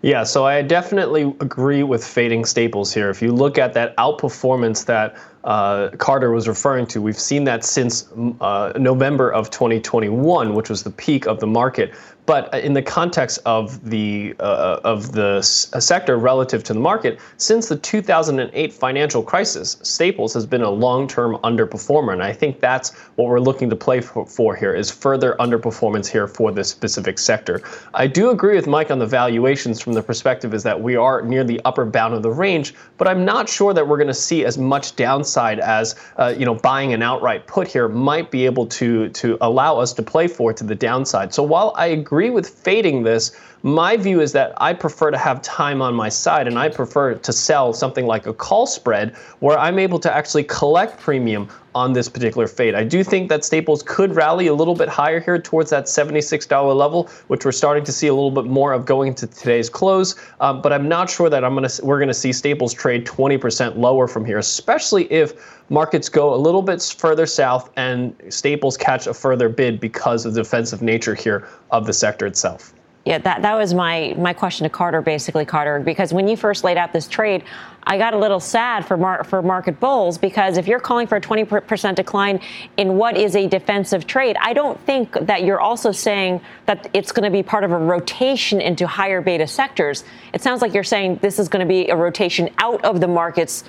Yeah, 0.03 0.25
so 0.25 0.45
I 0.45 0.61
definitely 0.61 1.23
agree 1.41 1.83
with 1.83 2.07
fading 2.07 2.45
staples 2.45 2.93
here. 2.93 3.09
If 3.09 3.23
you 3.23 3.33
look 3.33 3.57
at 3.57 3.73
that 3.73 3.97
outperformance 3.97 4.85
that 4.85 5.17
uh, 5.45 5.91
Carter 5.99 6.31
was 6.31 6.49
referring 6.49 6.87
to, 6.89 7.01
we've 7.01 7.19
seen 7.19 7.45
that 7.45 7.65
since 7.65 8.09
uh, 8.41 8.73
November 8.77 9.33
of 9.33 9.51
2021, 9.51 10.55
which 10.55 10.69
was 10.69 10.83
the 10.83 10.91
peak 10.91 11.27
of 11.27 11.41
the 11.41 11.47
market. 11.47 11.95
But 12.27 12.53
in 12.63 12.75
the 12.75 12.83
context 12.83 13.39
of 13.47 13.83
the 13.89 14.35
uh, 14.39 14.81
of 14.85 15.13
the 15.13 15.41
sector 15.41 16.19
relative 16.19 16.63
to 16.65 16.75
the 16.75 16.79
market, 16.79 17.21
since 17.39 17.69
the 17.69 17.77
2008 17.77 18.71
financial 18.71 19.23
crisis, 19.23 19.79
Staples 19.83 20.35
has 20.35 20.45
been 20.45 20.61
a 20.61 20.69
long-term 20.69 21.37
underperformer, 21.37 22.13
and 22.13 22.23
I 22.23 22.35
think 22.35 22.61
that's 22.61 22.95
what 23.17 23.29
we're 23.29 23.41
looking 23.41 23.71
to 23.71 23.77
play 23.77 24.03
for, 24.03 24.27
for 24.27 24.55
here 24.55 24.75
is 24.75 24.91
further 24.91 25.37
underperformance 25.41 26.07
here 26.07 26.29
for 26.29 26.53
this 26.53 26.69
specific 26.69 27.19
sector. 27.19 27.63
I 27.95 28.07
do 28.07 28.29
agree 28.29 28.57
with 28.57 28.67
Mike 28.67 28.91
on 28.91 28.99
the 28.99 29.07
valuations 29.07 29.81
from 29.81 29.95
the 29.95 30.03
perspective 30.03 30.53
is 30.53 30.63
that 30.65 30.79
we 30.79 30.97
are 30.97 31.23
near 31.23 31.45
the 31.45 31.63
upper 31.65 31.87
bound 31.87 32.13
of 32.13 32.23
the 32.23 32.31
range, 32.31 32.75
but 32.99 33.09
I'm 33.09 33.25
not 33.25 33.49
sure 33.49 33.73
that 33.73 33.89
we're 33.89 33.97
going 33.97 34.07
to 34.07 34.13
see 34.13 34.45
as 34.45 34.59
much 34.59 34.97
downside 34.97 35.28
as 35.37 35.95
uh, 36.17 36.35
you 36.37 36.45
know 36.45 36.55
buying 36.55 36.93
an 36.93 37.03
outright 37.03 37.47
put 37.47 37.69
here 37.69 37.89
might 37.89 38.31
be 38.31 38.45
able 38.47 38.67
to 38.67 39.09
to 39.11 39.37
allow 39.41 39.79
us 39.79 39.93
to 39.95 40.03
play 40.03 40.29
for 40.29 40.53
to 40.53 40.65
the 40.65 40.75
downside. 40.75 41.35
So 41.35 41.43
while 41.43 41.73
I 41.77 41.87
agree 41.87 42.31
with 42.31 42.49
fading 42.49 43.03
this. 43.03 43.33
My 43.65 43.97
view 43.97 44.21
is 44.21 44.31
that 44.33 44.53
I 44.59 44.73
prefer 44.73 45.11
to 45.11 45.19
have 45.19 45.43
time 45.43 45.83
on 45.83 45.93
my 45.93 46.09
side 46.09 46.47
and 46.47 46.57
I 46.57 46.69
prefer 46.69 47.15
to 47.15 47.33
sell 47.33 47.73
something 47.73 48.07
like 48.07 48.25
a 48.25 48.33
call 48.33 48.69
spread 48.69 49.17
where 49.41 49.59
I'm 49.59 49.81
able 49.81 49.99
to 49.99 50.15
actually 50.15 50.45
collect 50.45 51.01
premium 51.01 51.49
on 51.75 51.93
this 51.93 52.09
particular 52.09 52.47
fade. 52.47 52.75
I 52.75 52.85
do 52.85 53.05
think 53.05 53.29
that 53.29 53.45
Staples 53.45 53.83
could 53.83 54.15
rally 54.15 54.47
a 54.47 54.55
little 54.55 54.75
bit 54.75 54.89
higher 54.89 55.21
here 55.21 55.39
towards 55.39 55.71
that 55.71 55.85
$76 55.85 56.77
level, 56.77 57.09
which 57.29 57.45
we're 57.45 57.53
starting 57.53 57.85
to 57.85 57.93
see 57.93 58.07
a 58.07 58.15
little 58.15 58.31
bit 58.31 58.45
more 58.45 58.73
of 58.73 58.85
going 58.85 59.09
into 59.09 59.27
today's 59.27 59.69
close. 59.69 60.15
Um, 60.41 60.63
but 60.63 60.73
I'm 60.73 60.89
not 60.89 61.11
sure 61.11 61.31
that 61.31 61.45
I'm 61.45 61.55
gonna 61.55 61.69
we're 61.83 62.01
gonna 62.01 62.15
see 62.15 62.33
Staples 62.33 62.73
trade 62.73 63.07
20% 63.07 63.77
lower 63.77 64.09
from 64.09 64.25
here, 64.25 64.39
especially 64.39 65.11
if 65.13 65.61
markets 65.71 66.09
go 66.09 66.35
a 66.35 66.37
little 66.37 66.63
bit 66.63 66.83
further 66.97 67.27
south 67.27 67.71
and 67.77 68.15
Staples 68.29 68.77
catch 68.77 69.07
a 69.07 69.15
further 69.15 69.49
bid 69.49 69.81
because 69.81 70.25
of 70.25 70.35
the 70.35 70.43
defensive 70.43 70.83
nature 70.83 71.15
here 71.15 71.47
of 71.71 71.87
the 71.87 71.93
sector 71.93 72.27
itself. 72.27 72.73
Yeah, 73.09 73.17
that, 73.17 73.41
that 73.41 73.55
was 73.55 73.73
my, 73.73 74.15
my 74.19 74.35
question 74.35 74.65
to 74.65 74.69
Carter, 74.69 75.01
basically, 75.01 75.47
Carter, 75.47 75.81
because 75.81 76.13
when 76.13 76.29
you 76.29 76.37
first 76.37 76.63
laid 76.63 76.77
out 76.77 76.93
this 76.93 77.09
trade, 77.09 77.43
I 77.85 77.97
got 77.97 78.13
a 78.13 78.19
little 78.19 78.39
sad 78.39 78.85
for, 78.85 78.99
mar- 78.99 79.25
for 79.25 79.41
market 79.41 79.81
bulls 79.81 80.19
because 80.19 80.59
if 80.59 80.67
you're 80.67 80.79
calling 80.79 81.07
for 81.07 81.17
a 81.17 81.21
20% 81.23 81.95
decline 81.95 82.39
in 82.77 82.99
what 82.99 83.17
is 83.17 83.35
a 83.35 83.49
defensive 83.49 84.07
trade, 84.07 84.37
I 84.43 84.53
don't 84.53 84.79
think 84.81 85.15
that 85.23 85.43
you're 85.43 85.59
also 85.59 85.91
saying 85.91 86.43
that 86.67 86.91
it's 86.93 87.11
going 87.11 87.25
to 87.25 87.31
be 87.31 87.43
part 87.43 87.65
of 87.65 87.73
a 87.73 87.79
rotation 87.79 88.61
into 88.61 88.87
higher 88.87 89.23
beta 89.23 89.47
sectors. 89.47 90.05
It 90.35 90.43
sounds 90.43 90.61
like 90.61 90.75
you're 90.75 90.85
saying 90.85 91.21
this 91.23 91.39
is 91.39 91.49
going 91.49 91.67
to 91.67 91.69
be 91.69 91.89
a 91.89 91.97
rotation 91.97 92.51
out 92.59 92.85
of 92.85 93.01
the 93.01 93.09
markets 93.09 93.65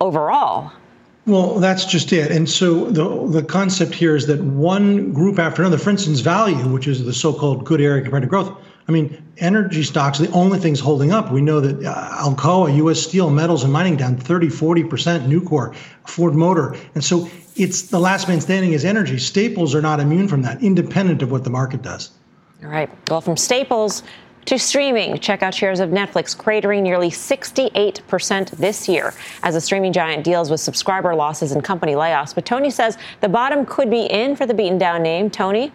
overall. 0.00 0.70
Well, 1.26 1.58
that's 1.58 1.84
just 1.84 2.12
it. 2.12 2.30
And 2.30 2.48
so 2.48 2.86
the 2.86 3.26
the 3.28 3.42
concept 3.42 3.92
here 3.92 4.16
is 4.16 4.26
that 4.28 4.40
one 4.40 5.12
group 5.12 5.38
after 5.38 5.60
another, 5.60 5.76
for 5.76 5.90
instance, 5.90 6.20
value, 6.20 6.66
which 6.72 6.86
is 6.88 7.04
the 7.04 7.12
so-called 7.12 7.66
good 7.66 7.82
area 7.82 8.00
compared 8.00 8.22
to 8.22 8.28
growth, 8.28 8.56
I 8.88 8.92
mean, 8.92 9.22
energy 9.36 9.82
stocks 9.82 10.18
are 10.18 10.26
the 10.26 10.32
only 10.32 10.58
things 10.58 10.80
holding 10.80 11.12
up. 11.12 11.30
We 11.30 11.42
know 11.42 11.60
that 11.60 11.84
uh, 11.84 12.24
Alcoa, 12.24 12.74
U.S. 12.76 13.00
Steel, 13.00 13.28
metals 13.28 13.62
and 13.62 13.72
mining 13.72 13.96
down 13.96 14.16
30, 14.16 14.48
40%, 14.48 15.28
Nucor, 15.28 15.74
Ford 16.06 16.34
Motor. 16.34 16.74
And 16.94 17.04
so 17.04 17.28
it's 17.56 17.82
the 17.82 18.00
last 18.00 18.28
man 18.28 18.40
standing 18.40 18.72
is 18.72 18.86
energy. 18.86 19.18
Staples 19.18 19.74
are 19.74 19.82
not 19.82 20.00
immune 20.00 20.26
from 20.26 20.40
that, 20.42 20.62
independent 20.62 21.20
of 21.20 21.30
what 21.30 21.44
the 21.44 21.50
market 21.50 21.82
does. 21.82 22.10
All 22.64 22.70
right. 22.70 22.90
Well, 23.10 23.20
from 23.20 23.36
staples 23.36 24.02
To 24.48 24.58
streaming, 24.58 25.18
check 25.18 25.42
out 25.42 25.52
shares 25.52 25.78
of 25.78 25.90
Netflix 25.90 26.34
cratering 26.34 26.80
nearly 26.80 27.10
68% 27.10 28.50
this 28.52 28.88
year 28.88 29.12
as 29.42 29.52
the 29.52 29.60
streaming 29.60 29.92
giant 29.92 30.24
deals 30.24 30.50
with 30.50 30.58
subscriber 30.58 31.14
losses 31.14 31.52
and 31.52 31.62
company 31.62 31.92
layoffs. 31.92 32.34
But 32.34 32.46
Tony 32.46 32.70
says 32.70 32.96
the 33.20 33.28
bottom 33.28 33.66
could 33.66 33.90
be 33.90 34.06
in 34.06 34.36
for 34.36 34.46
the 34.46 34.54
beaten 34.54 34.78
down 34.78 35.02
name. 35.02 35.28
Tony? 35.28 35.70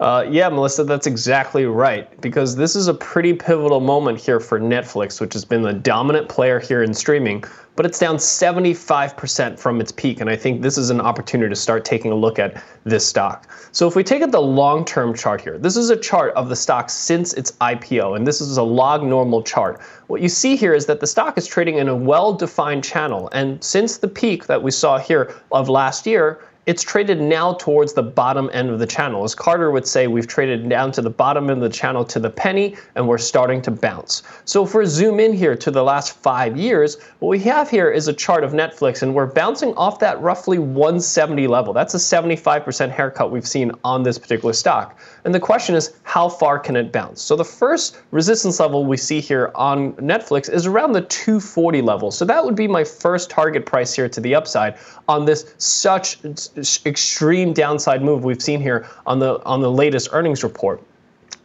Uh, 0.00 0.26
yeah, 0.28 0.48
Melissa, 0.48 0.82
that's 0.82 1.06
exactly 1.06 1.66
right. 1.66 2.20
Because 2.20 2.56
this 2.56 2.74
is 2.74 2.88
a 2.88 2.94
pretty 2.94 3.32
pivotal 3.32 3.80
moment 3.80 4.20
here 4.20 4.40
for 4.40 4.58
Netflix, 4.58 5.20
which 5.20 5.32
has 5.34 5.44
been 5.44 5.62
the 5.62 5.72
dominant 5.72 6.28
player 6.28 6.58
here 6.58 6.82
in 6.82 6.92
streaming, 6.92 7.44
but 7.76 7.86
it's 7.86 7.98
down 8.00 8.16
75% 8.16 9.58
from 9.58 9.80
its 9.80 9.92
peak. 9.92 10.20
And 10.20 10.28
I 10.28 10.34
think 10.34 10.62
this 10.62 10.76
is 10.76 10.90
an 10.90 11.00
opportunity 11.00 11.48
to 11.48 11.56
start 11.56 11.84
taking 11.84 12.10
a 12.10 12.14
look 12.14 12.40
at 12.40 12.62
this 12.82 13.06
stock. 13.06 13.48
So 13.70 13.86
if 13.86 13.94
we 13.94 14.02
take 14.02 14.20
at 14.22 14.32
the 14.32 14.42
long 14.42 14.84
term 14.84 15.14
chart 15.14 15.40
here, 15.40 15.58
this 15.58 15.76
is 15.76 15.90
a 15.90 15.96
chart 15.96 16.34
of 16.34 16.48
the 16.48 16.56
stock 16.56 16.90
since 16.90 17.32
its 17.34 17.52
IPO, 17.52 18.16
and 18.16 18.26
this 18.26 18.40
is 18.40 18.56
a 18.56 18.62
log 18.62 19.04
normal 19.04 19.42
chart. 19.42 19.80
What 20.08 20.20
you 20.20 20.28
see 20.28 20.56
here 20.56 20.74
is 20.74 20.86
that 20.86 21.00
the 21.00 21.06
stock 21.06 21.38
is 21.38 21.46
trading 21.46 21.78
in 21.78 21.88
a 21.88 21.96
well 21.96 22.34
defined 22.34 22.82
channel. 22.82 23.28
And 23.32 23.62
since 23.62 23.98
the 23.98 24.08
peak 24.08 24.46
that 24.46 24.62
we 24.62 24.72
saw 24.72 24.98
here 24.98 25.34
of 25.52 25.68
last 25.68 26.04
year, 26.04 26.40
it's 26.66 26.82
traded 26.82 27.20
now 27.20 27.54
towards 27.54 27.92
the 27.92 28.02
bottom 28.02 28.48
end 28.52 28.70
of 28.70 28.78
the 28.78 28.86
channel. 28.86 29.24
As 29.24 29.34
Carter 29.34 29.70
would 29.70 29.86
say, 29.86 30.06
we've 30.06 30.26
traded 30.26 30.68
down 30.68 30.92
to 30.92 31.02
the 31.02 31.10
bottom 31.10 31.50
end 31.50 31.62
of 31.62 31.70
the 31.70 31.76
channel 31.76 32.04
to 32.06 32.18
the 32.18 32.30
penny, 32.30 32.76
and 32.94 33.06
we're 33.06 33.18
starting 33.18 33.60
to 33.62 33.70
bounce. 33.70 34.22
So 34.44 34.64
if 34.64 34.74
we 34.74 34.86
zoom 34.86 35.20
in 35.20 35.32
here 35.32 35.56
to 35.56 35.70
the 35.70 35.82
last 35.82 36.12
five 36.12 36.56
years, 36.56 36.98
what 37.18 37.28
we 37.28 37.38
have 37.40 37.68
here 37.68 37.90
is 37.90 38.08
a 38.08 38.12
chart 38.12 38.44
of 38.44 38.52
Netflix, 38.52 39.02
and 39.02 39.14
we're 39.14 39.26
bouncing 39.26 39.74
off 39.74 39.98
that 40.00 40.20
roughly 40.20 40.58
170 40.58 41.46
level. 41.46 41.72
That's 41.72 41.94
a 41.94 41.98
75% 41.98 42.90
haircut 42.90 43.30
we've 43.30 43.46
seen 43.46 43.72
on 43.84 44.02
this 44.02 44.18
particular 44.18 44.54
stock. 44.54 44.98
And 45.24 45.34
the 45.34 45.40
question 45.40 45.74
is, 45.74 45.92
how 46.02 46.28
far 46.28 46.58
can 46.58 46.76
it 46.76 46.92
bounce? 46.92 47.20
So 47.20 47.36
the 47.36 47.44
first 47.44 47.98
resistance 48.10 48.60
level 48.60 48.84
we 48.84 48.96
see 48.96 49.20
here 49.20 49.50
on 49.54 49.92
Netflix 49.94 50.50
is 50.50 50.66
around 50.66 50.92
the 50.92 51.02
240 51.02 51.82
level. 51.82 52.10
So 52.10 52.24
that 52.24 52.44
would 52.44 52.54
be 52.54 52.68
my 52.68 52.84
first 52.84 53.30
target 53.30 53.66
price 53.66 53.94
here 53.94 54.08
to 54.08 54.20
the 54.20 54.34
upside 54.34 54.76
on 55.08 55.24
this 55.24 55.54
such 55.58 56.18
extreme 56.56 57.52
downside 57.52 58.02
move 58.02 58.24
we've 58.24 58.42
seen 58.42 58.60
here 58.60 58.86
on 59.06 59.18
the 59.18 59.42
on 59.44 59.60
the 59.60 59.70
latest 59.70 60.08
earnings 60.12 60.44
report. 60.44 60.82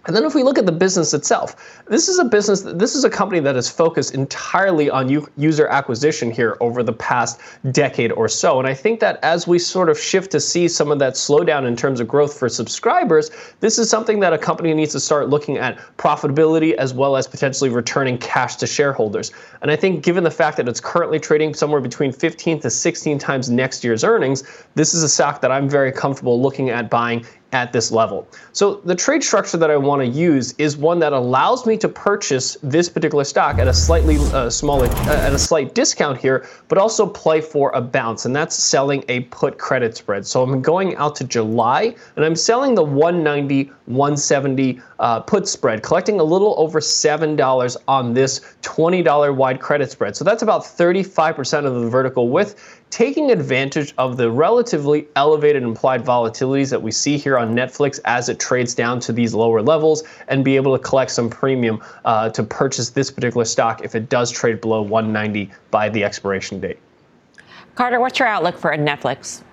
And 0.10 0.16
then 0.16 0.26
if 0.26 0.34
we 0.34 0.42
look 0.42 0.58
at 0.58 0.66
the 0.66 0.72
business 0.72 1.14
itself, 1.14 1.84
this 1.86 2.10
is 2.10 2.18
a 2.18 2.26
business, 2.26 2.64
this 2.64 2.96
is 2.96 3.04
a 3.04 3.12
company 3.12 3.40
that 3.42 3.56
is 3.56 3.70
focused 3.70 4.16
entirely 4.16 4.90
on 4.90 5.08
user 5.38 5.68
acquisition 5.68 6.32
here 6.32 6.58
over 6.62 6.82
the 6.82 6.94
past 6.94 7.40
decade 7.72 8.12
or 8.14 8.28
so. 8.28 8.58
And 8.58 8.68
I 8.68 8.74
think 8.74 9.02
that 9.02 9.20
as 9.22 9.46
we 9.46 9.60
sort 9.60 9.88
of 9.88 10.00
shift 10.00 10.32
to 10.32 10.40
see 10.40 10.68
some 10.68 10.90
of 10.90 10.98
that 10.98 11.14
slowdown 11.14 11.68
in 11.68 11.76
terms 11.76 12.00
of 12.00 12.08
growth 12.08 12.40
for 12.40 12.50
subscribers, 12.50 13.30
this 13.60 13.78
is 13.78 13.88
something 13.88 14.20
that 14.22 14.34
a 14.34 14.40
company 14.40 14.74
needs 14.74 14.94
to 14.94 15.00
start 15.00 15.30
looking 15.30 15.60
at 15.60 15.78
profitability 16.00 16.74
as 16.74 16.92
well 16.92 17.16
as 17.16 17.28
potentially 17.28 17.70
returning 17.70 18.18
cash 18.18 18.56
to 18.56 18.66
shareholders. 18.66 19.32
And 19.62 19.70
I 19.70 19.76
think 19.76 20.04
given 20.04 20.24
the 20.24 20.32
fact 20.32 20.58
that 20.58 20.68
it's 20.68 20.82
currently 20.82 21.20
trading 21.20 21.54
somewhere 21.54 21.82
between 21.82 22.14
15 22.14 22.62
to 22.62 22.72
16 22.72 23.20
times 23.20 23.52
next 23.52 23.84
year's 23.84 24.04
earnings, 24.04 24.44
this 24.74 24.96
is 24.96 25.04
a 25.04 25.10
stock 25.10 25.40
that 25.42 25.52
I'm 25.52 25.70
very 25.70 25.92
comfortable 25.92 26.42
looking 26.42 26.72
at 26.72 26.90
buying 26.90 27.24
at 27.52 27.74
this 27.74 27.92
level. 27.92 28.28
So 28.54 28.76
the 28.86 28.96
trade 28.96 29.24
structure 29.24 29.58
that 29.58 29.72
I 29.72 29.78
want 29.78 30.02
to 30.02 30.08
use 30.08 30.54
is 30.58 30.78
one 30.78 31.00
that 31.00 31.14
allows 31.14 31.66
me 31.66 31.78
to 31.78 31.90
purchase 31.90 32.58
this 32.62 32.90
particular 32.90 33.24
stock 33.24 33.58
at 33.58 33.68
a 33.68 33.74
slightly 33.74 34.18
uh, 34.34 34.50
smaller, 34.50 34.86
uh, 34.86 35.26
at 35.26 35.34
a 35.34 35.40
slight 35.40 35.74
discount 35.74 36.20
here, 36.20 36.48
but 36.68 36.78
also 36.78 37.08
play 37.08 37.42
for 37.42 37.72
a 37.74 37.82
bounce, 37.82 38.26
and 38.26 38.36
that's 38.36 38.56
selling 38.56 39.04
a 39.08 39.22
put 39.22 39.58
credit 39.58 39.98
spread. 39.98 40.26
So 40.28 40.44
I'm 40.44 40.62
going 40.62 40.96
out 40.98 41.16
to 41.18 41.24
July, 41.24 41.96
and 42.16 42.26
I'm 42.26 42.36
selling 42.36 42.76
the 42.76 42.84
190, 42.84 43.72
170 43.86 44.82
uh, 45.00 45.20
put 45.22 45.48
spread, 45.48 45.82
collecting 45.82 46.20
a 46.20 46.24
little 46.24 46.54
over 46.58 46.80
$7 46.80 47.78
on 47.88 48.14
this 48.14 48.42
$20 48.62 49.36
wide 49.36 49.60
credit 49.60 49.90
spread. 49.90 50.16
So 50.16 50.24
that's 50.24 50.44
about 50.44 50.62
35% 50.62 51.66
of 51.66 51.82
the 51.82 51.90
vertical 51.90 52.30
width 52.30 52.79
taking 52.90 53.32
advantage 53.32 53.94
of 53.98 54.18
the 54.18 54.32
relatively 54.32 55.08
elevated 55.16 55.64
implied 55.64 56.04
volatilities 56.04 56.70
that 56.70 56.82
we 56.82 56.92
see 56.92 57.18
here 57.18 57.38
on 57.38 57.54
Netflix 57.54 58.00
as 58.06 58.30
it 58.30 58.40
trades 58.40 58.74
down 58.74 59.00
to 59.02 59.14
these 59.14 59.34
lower 59.34 59.62
levels 59.62 60.04
and 60.28 60.44
be 60.44 60.56
able 60.56 60.76
to 60.78 60.84
collect 60.84 61.12
some 61.12 61.30
premium 61.30 61.82
uh, 62.06 62.30
to 62.30 62.44
purchase 62.44 62.90
this 62.90 63.12
particular 63.12 63.46
stock 63.46 63.84
if 63.84 63.96
it 63.96 64.10
does 64.10 64.32
trade 64.32 64.60
below 64.62 64.82
190 64.82 65.52
by 65.72 65.90
the 65.90 66.04
expiration 66.04 66.60
date. 66.60 66.80
Carter, 67.76 68.00
what's 68.00 68.20
your 68.20 68.28
outlook 68.28 68.58
for 68.58 68.76
Netflix? 68.76 69.44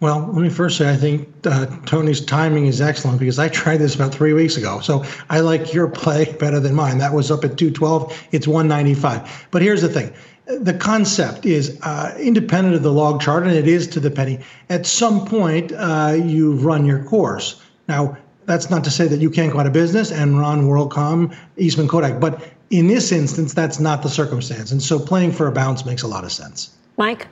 Well, 0.00 0.28
let 0.32 0.42
me 0.42 0.50
first 0.50 0.78
say 0.78 0.90
I 0.90 0.96
think 0.96 1.28
uh, 1.44 1.66
Tony's 1.86 2.20
timing 2.20 2.66
is 2.66 2.80
excellent 2.80 3.20
because 3.20 3.38
I 3.38 3.48
tried 3.48 3.76
this 3.76 3.94
about 3.94 4.12
three 4.12 4.32
weeks 4.32 4.56
ago. 4.56 4.80
So 4.80 5.04
I 5.30 5.38
like 5.38 5.72
your 5.72 5.86
play 6.02 6.24
better 6.40 6.58
than 6.58 6.74
mine. 6.74 6.98
That 6.98 7.12
was 7.12 7.30
up 7.30 7.44
at 7.44 7.56
212. 7.56 8.28
It's 8.32 8.48
195. 8.48 9.46
But 9.52 9.62
here's 9.62 9.80
the 9.80 9.88
thing 9.88 10.12
the 10.60 10.74
concept 10.74 11.46
is 11.46 11.78
uh, 11.82 12.14
independent 12.18 12.74
of 12.74 12.82
the 12.82 12.92
log 12.92 13.20
chart, 13.20 13.44
and 13.44 13.52
it 13.52 13.68
is 13.68 13.86
to 13.88 14.00
the 14.00 14.10
penny. 14.10 14.38
At 14.70 14.86
some 14.86 15.26
point, 15.26 15.72
uh, 15.72 16.16
you've 16.22 16.64
run 16.64 16.84
your 16.84 17.02
course. 17.04 17.62
Now, 17.88 18.16
that's 18.46 18.70
not 18.70 18.84
to 18.84 18.90
say 18.90 19.06
that 19.08 19.20
you 19.20 19.30
can't 19.30 19.52
go 19.52 19.60
out 19.60 19.66
of 19.66 19.72
business 19.72 20.10
and 20.10 20.38
run 20.38 20.62
WorldCom, 20.62 21.34
Eastman 21.56 21.88
Kodak, 21.88 22.20
but 22.20 22.42
in 22.70 22.86
this 22.86 23.12
instance, 23.12 23.54
that's 23.54 23.78
not 23.78 24.02
the 24.02 24.08
circumstance. 24.08 24.72
And 24.72 24.82
so 24.82 24.98
playing 24.98 25.32
for 25.32 25.46
a 25.46 25.52
bounce 25.52 25.84
makes 25.84 26.02
a 26.02 26.08
lot 26.08 26.24
of 26.24 26.32
sense. 26.32 26.74
Mike? 26.96 27.28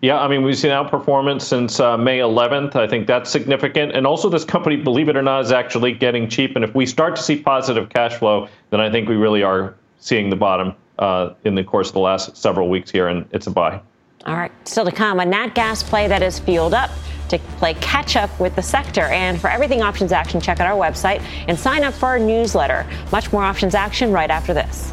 Yeah, 0.00 0.20
I 0.20 0.26
mean, 0.26 0.42
we've 0.42 0.58
seen 0.58 0.72
outperformance 0.72 1.42
since 1.42 1.78
uh, 1.78 1.96
May 1.96 2.18
11th. 2.18 2.74
I 2.74 2.88
think 2.88 3.06
that's 3.06 3.30
significant. 3.30 3.92
And 3.92 4.04
also, 4.04 4.28
this 4.28 4.44
company, 4.44 4.76
believe 4.76 5.08
it 5.08 5.16
or 5.16 5.22
not, 5.22 5.44
is 5.44 5.52
actually 5.52 5.92
getting 5.92 6.28
cheap. 6.28 6.56
And 6.56 6.64
if 6.64 6.74
we 6.74 6.86
start 6.86 7.14
to 7.14 7.22
see 7.22 7.36
positive 7.36 7.88
cash 7.88 8.14
flow, 8.14 8.48
then 8.70 8.80
I 8.80 8.90
think 8.90 9.08
we 9.08 9.14
really 9.14 9.44
are 9.44 9.76
seeing 10.00 10.28
the 10.28 10.36
bottom 10.36 10.74
uh, 10.98 11.34
in 11.44 11.54
the 11.54 11.64
course 11.64 11.88
of 11.88 11.94
the 11.94 12.00
last 12.00 12.36
several 12.36 12.68
weeks 12.68 12.90
here, 12.90 13.08
and 13.08 13.26
it's 13.32 13.46
a 13.46 13.50
buy. 13.50 13.80
All 14.24 14.36
right, 14.36 14.52
still 14.68 14.84
to 14.84 14.92
come, 14.92 15.18
a 15.18 15.24
nat 15.24 15.54
gas 15.54 15.82
play 15.82 16.06
that 16.06 16.22
is 16.22 16.38
fueled 16.38 16.74
up 16.74 16.90
to 17.28 17.38
play 17.56 17.74
catch 17.74 18.14
up 18.16 18.38
with 18.38 18.54
the 18.54 18.62
sector. 18.62 19.02
And 19.02 19.40
for 19.40 19.48
everything 19.48 19.82
options 19.82 20.12
action, 20.12 20.40
check 20.40 20.60
out 20.60 20.66
our 20.66 20.78
website 20.78 21.22
and 21.48 21.58
sign 21.58 21.82
up 21.82 21.94
for 21.94 22.06
our 22.06 22.18
newsletter. 22.18 22.86
Much 23.10 23.32
more 23.32 23.42
options 23.42 23.74
action 23.74 24.12
right 24.12 24.30
after 24.30 24.54
this. 24.54 24.92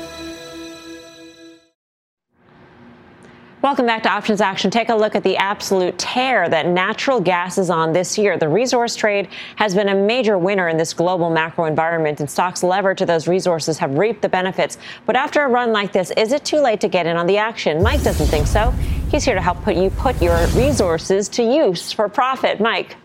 Welcome 3.61 3.85
back 3.85 4.01
to 4.03 4.09
Options 4.09 4.41
Action. 4.41 4.71
Take 4.71 4.89
a 4.89 4.95
look 4.95 5.13
at 5.13 5.21
the 5.21 5.37
absolute 5.37 5.95
tear 5.99 6.49
that 6.49 6.65
natural 6.65 7.21
gas 7.21 7.59
is 7.59 7.69
on 7.69 7.93
this 7.93 8.17
year. 8.17 8.35
The 8.35 8.49
resource 8.49 8.95
trade 8.95 9.27
has 9.57 9.75
been 9.75 9.89
a 9.89 9.93
major 9.93 10.39
winner 10.39 10.67
in 10.67 10.77
this 10.77 10.95
global 10.95 11.29
macro 11.29 11.65
environment, 11.65 12.21
and 12.21 12.27
stocks 12.27 12.63
levered 12.63 12.97
to 12.97 13.05
those 13.05 13.27
resources 13.27 13.77
have 13.77 13.99
reaped 13.99 14.23
the 14.23 14.29
benefits. 14.29 14.79
But 15.05 15.15
after 15.15 15.43
a 15.43 15.47
run 15.47 15.71
like 15.71 15.93
this, 15.93 16.09
is 16.17 16.31
it 16.31 16.43
too 16.43 16.59
late 16.59 16.81
to 16.81 16.87
get 16.87 17.05
in 17.05 17.17
on 17.17 17.27
the 17.27 17.37
action? 17.37 17.83
Mike 17.83 18.01
doesn't 18.01 18.25
think 18.25 18.47
so. 18.47 18.71
He's 19.11 19.23
here 19.23 19.35
to 19.35 19.41
help 19.41 19.61
put 19.61 19.75
you 19.75 19.91
put 19.91 20.19
your 20.19 20.43
resources 20.55 21.29
to 21.29 21.43
use 21.43 21.91
for 21.91 22.09
profit. 22.09 22.59
Mike. 22.59 22.95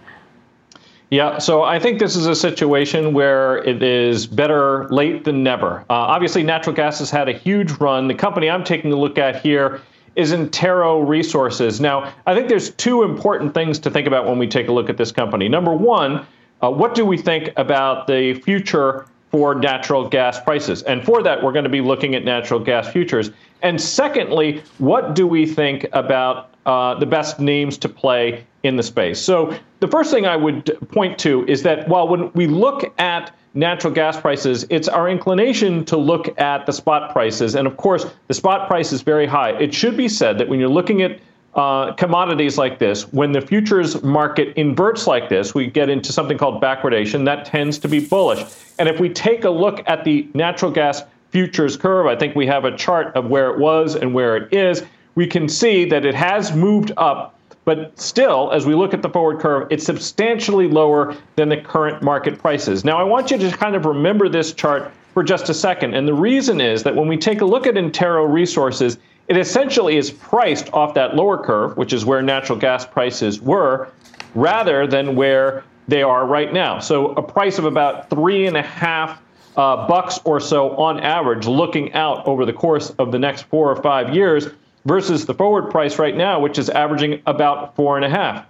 Yeah, 1.10 1.36
so 1.36 1.64
I 1.64 1.78
think 1.78 1.98
this 1.98 2.16
is 2.16 2.26
a 2.26 2.34
situation 2.34 3.12
where 3.12 3.58
it 3.58 3.82
is 3.82 4.26
better 4.26 4.88
late 4.88 5.22
than 5.22 5.42
never. 5.42 5.80
Uh, 5.80 5.84
obviously, 5.92 6.42
natural 6.42 6.75
gas 6.75 6.98
has 7.00 7.10
had 7.10 7.28
a 7.28 7.32
huge 7.34 7.72
run. 7.72 8.08
The 8.08 8.14
company 8.14 8.48
I'm 8.48 8.64
taking 8.64 8.90
a 8.90 8.96
look 8.96 9.18
at 9.18 9.42
here 9.42 9.82
is 10.16 10.32
Antero 10.32 11.00
Resources. 11.00 11.80
Now, 11.80 12.12
I 12.26 12.35
think 12.35 12.49
there's 12.49 12.70
two 12.70 13.02
important 13.02 13.54
things 13.54 13.78
to 13.80 13.90
think 13.90 14.06
about 14.06 14.26
when 14.26 14.38
we 14.38 14.49
take 14.49 14.68
a 14.68 14.73
look 14.73 14.90
at 14.90 14.96
this 14.96 15.12
company. 15.12 15.49
Number 15.49 15.75
one, 15.75 16.26
uh, 16.62 16.70
what 16.70 16.94
do 16.94 17.04
we 17.04 17.18
think 17.18 17.52
about 17.56 18.06
the 18.06 18.35
future 18.35 19.06
for 19.30 19.54
natural 19.54 20.08
gas 20.08 20.40
prices? 20.40 20.82
And 20.82 21.04
for 21.04 21.23
that, 21.23 21.42
we're 21.42 21.52
going 21.52 21.64
to 21.64 21.70
be 21.70 21.82
looking 21.82 22.14
at 22.14 22.25
natural 22.25 22.58
gas 22.58 22.88
futures. 22.88 23.30
And 23.62 23.80
secondly, 23.80 24.62
what 24.78 25.14
do 25.14 25.26
we 25.26 25.46
think 25.46 25.87
about 25.92 26.50
uh, 26.64 26.99
the 26.99 27.06
best 27.06 27.38
names 27.38 27.76
to 27.78 27.88
play 27.88 28.44
in 28.66 28.76
the 28.76 28.82
space? 28.82 29.20
So, 29.20 29.56
the 29.80 29.88
first 29.88 30.11
thing 30.11 30.26
I 30.26 30.37
would 30.37 30.78
point 30.90 31.18
to 31.20 31.46
is 31.46 31.62
that 31.62 31.88
while 31.88 32.08
when 32.08 32.32
we 32.32 32.46
look 32.46 32.92
at 32.99 33.35
natural 33.54 33.92
gas 33.92 34.20
prices, 34.20 34.66
it's 34.70 34.88
our 34.88 35.08
inclination 35.08 35.85
to 35.87 35.96
look 35.96 36.38
at 36.38 36.66
the 36.66 36.73
spot 36.73 37.12
prices. 37.12 37.54
And 37.54 37.66
of 37.66 37.76
course, 37.76 38.06
the 38.28 38.35
spot 38.35 38.68
price 38.68 38.92
is 38.92 39.02
very 39.02 39.26
high. 39.26 39.50
It 39.58 39.75
should 39.75 39.96
be 39.96 40.08
said 40.08 40.38
that 40.38 40.49
when 40.49 40.61
you're 40.61 40.68
looking 40.68 41.02
at 41.02 41.20
uh, 41.54 41.92
commodities 41.94 42.58
like 42.58 42.78
this, 42.78 43.11
when 43.14 43.32
the 43.32 43.40
futures 43.40 44.02
market 44.02 44.54
inverts 44.56 45.06
like 45.06 45.30
this, 45.30 45.54
we 45.54 45.66
get 45.66 45.88
into 45.88 46.12
something 46.12 46.37
called 46.37 46.62
backwardation. 46.62 47.25
That 47.25 47.46
tends 47.46 47.78
to 47.78 47.88
be 47.88 47.99
bullish. 47.99 48.44
And 48.78 48.90
if 48.90 49.00
we 49.00 49.08
take 49.08 49.44
a 49.44 49.50
look 49.50 49.82
at 49.87 50.04
the 50.04 50.28
natural 50.35 50.70
gas 50.70 51.02
futures 51.30 51.76
curve, 51.76 52.06
I 52.06 52.14
think 52.14 52.37
we 52.37 52.46
have 52.46 52.66
a 52.66 52.76
chart 52.76 53.16
of 53.16 53.26
where 53.26 53.50
it 53.50 53.58
was 53.58 53.96
and 53.96 54.12
where 54.12 54.37
it 54.37 54.52
is. 54.52 54.85
We 55.14 55.26
can 55.26 55.49
see 55.49 55.87
that 55.87 56.04
it 56.04 56.14
has 56.14 56.54
moved 56.54 56.92
up 56.99 57.36
but 57.66 57.99
still, 57.99 58.52
as 58.52 58.64
we 58.64 58.76
look 58.76 58.94
at 58.94 59.02
the 59.02 59.08
forward 59.08 59.40
curve, 59.40 59.66
it's 59.70 59.85
substantially 59.85 60.68
lower 60.68 61.16
than 61.35 61.49
the 61.49 61.56
current 61.56 62.00
market 62.00 62.38
prices. 62.38 62.85
Now, 62.85 62.96
I 62.96 63.02
want 63.02 63.32
you 63.32 63.38
to 63.38 63.50
kind 63.50 63.75
of 63.75 63.85
remember 63.85 64.28
this 64.28 64.54
chart 64.54 64.92
for 65.12 65.25
just 65.25 65.49
a 65.49 65.54
second. 65.54 65.94
And 65.94 66.06
the 66.06 66.14
reason 66.14 66.61
is 66.61 66.85
that 66.85 66.94
when 66.94 67.08
we 67.08 67.16
take 67.16 67.40
a 67.40 67.44
look 67.44 67.66
at 67.66 67.76
Antero 67.76 68.25
Resources, 68.25 68.99
it 69.26 69.37
essentially 69.37 69.96
is 69.96 70.12
priced 70.12 70.73
off 70.73 70.94
that 70.94 71.16
lower 71.16 71.42
curve, 71.42 71.76
which 71.76 71.92
is 71.92 72.04
where 72.04 72.23
natural 72.23 72.56
gas 72.56 72.87
prices 72.87 73.42
were, 73.42 73.88
rather 74.37 74.87
than 74.87 75.16
where 75.16 75.64
they 75.88 76.04
are 76.04 76.25
right 76.25 76.52
now. 76.52 76.78
So 76.78 77.14
a 77.14 77.23
price 77.23 77.58
of 77.58 77.64
about 77.64 78.08
three 78.11 78.46
and 78.46 78.56
a 78.56 78.62
half 78.62 79.20
uh, 79.56 79.88
bucks 79.88 80.20
or 80.25 80.38
so 80.38 80.76
on 80.76 81.00
average, 81.00 81.49
looking 81.49 81.92
out 81.94 82.28
over 82.28 82.46
the 82.46 82.52
course 82.52 82.90
of 82.90 83.11
the 83.11 83.18
next 83.18 83.42
four 83.42 83.73
or 83.73 83.82
five 83.82 84.14
years 84.14 84.50
versus 84.87 85.26
the 85.26 85.35
forward 85.35 85.71
price 85.71 85.99
right 85.99 86.16
now, 86.16 86.40
which 86.40 86.59
is 86.59 86.71
averaging 86.71 87.21
about 87.26 87.76
four 87.76 87.97
and 87.97 88.05
a 88.05 88.09
half. 88.09 88.47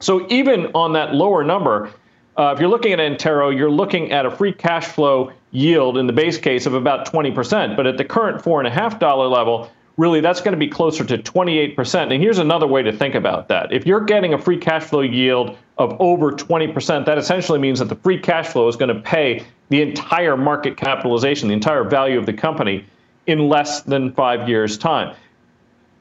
So 0.00 0.26
even 0.30 0.66
on 0.74 0.92
that 0.94 1.14
lower 1.14 1.44
number, 1.44 1.90
uh, 2.36 2.52
if 2.54 2.60
you're 2.60 2.68
looking 2.68 2.92
at 2.92 3.00
Antero, 3.00 3.50
you're 3.50 3.70
looking 3.70 4.12
at 4.12 4.26
a 4.26 4.30
free 4.30 4.52
cash 4.52 4.86
flow 4.86 5.32
yield 5.50 5.98
in 5.98 6.06
the 6.06 6.12
base 6.12 6.38
case 6.38 6.66
of 6.66 6.74
about 6.74 7.06
20%. 7.06 7.76
But 7.76 7.86
at 7.86 7.96
the 7.96 8.04
current 8.04 8.42
four 8.42 8.60
and 8.60 8.66
a 8.66 8.70
half 8.70 8.98
dollar 8.98 9.28
level, 9.28 9.70
really 9.96 10.20
that's 10.20 10.40
going 10.40 10.52
to 10.52 10.58
be 10.58 10.68
closer 10.68 11.04
to 11.04 11.18
28%. 11.18 12.12
And 12.12 12.22
here's 12.22 12.38
another 12.38 12.66
way 12.66 12.82
to 12.82 12.92
think 12.92 13.14
about 13.14 13.48
that. 13.48 13.72
If 13.72 13.86
you're 13.86 14.00
getting 14.00 14.34
a 14.34 14.38
free 14.38 14.58
cash 14.58 14.84
flow 14.84 15.00
yield 15.00 15.56
of 15.78 15.96
over 16.00 16.32
20%, 16.32 17.04
that 17.06 17.18
essentially 17.18 17.58
means 17.58 17.78
that 17.78 17.88
the 17.88 17.96
free 17.96 18.18
cash 18.18 18.48
flow 18.48 18.68
is 18.68 18.76
going 18.76 18.94
to 18.94 19.00
pay 19.00 19.44
the 19.68 19.80
entire 19.82 20.36
market 20.36 20.76
capitalization, 20.76 21.48
the 21.48 21.54
entire 21.54 21.84
value 21.84 22.18
of 22.18 22.26
the 22.26 22.32
company 22.32 22.84
in 23.26 23.48
less 23.48 23.82
than 23.82 24.12
five 24.12 24.48
years' 24.48 24.76
time. 24.76 25.14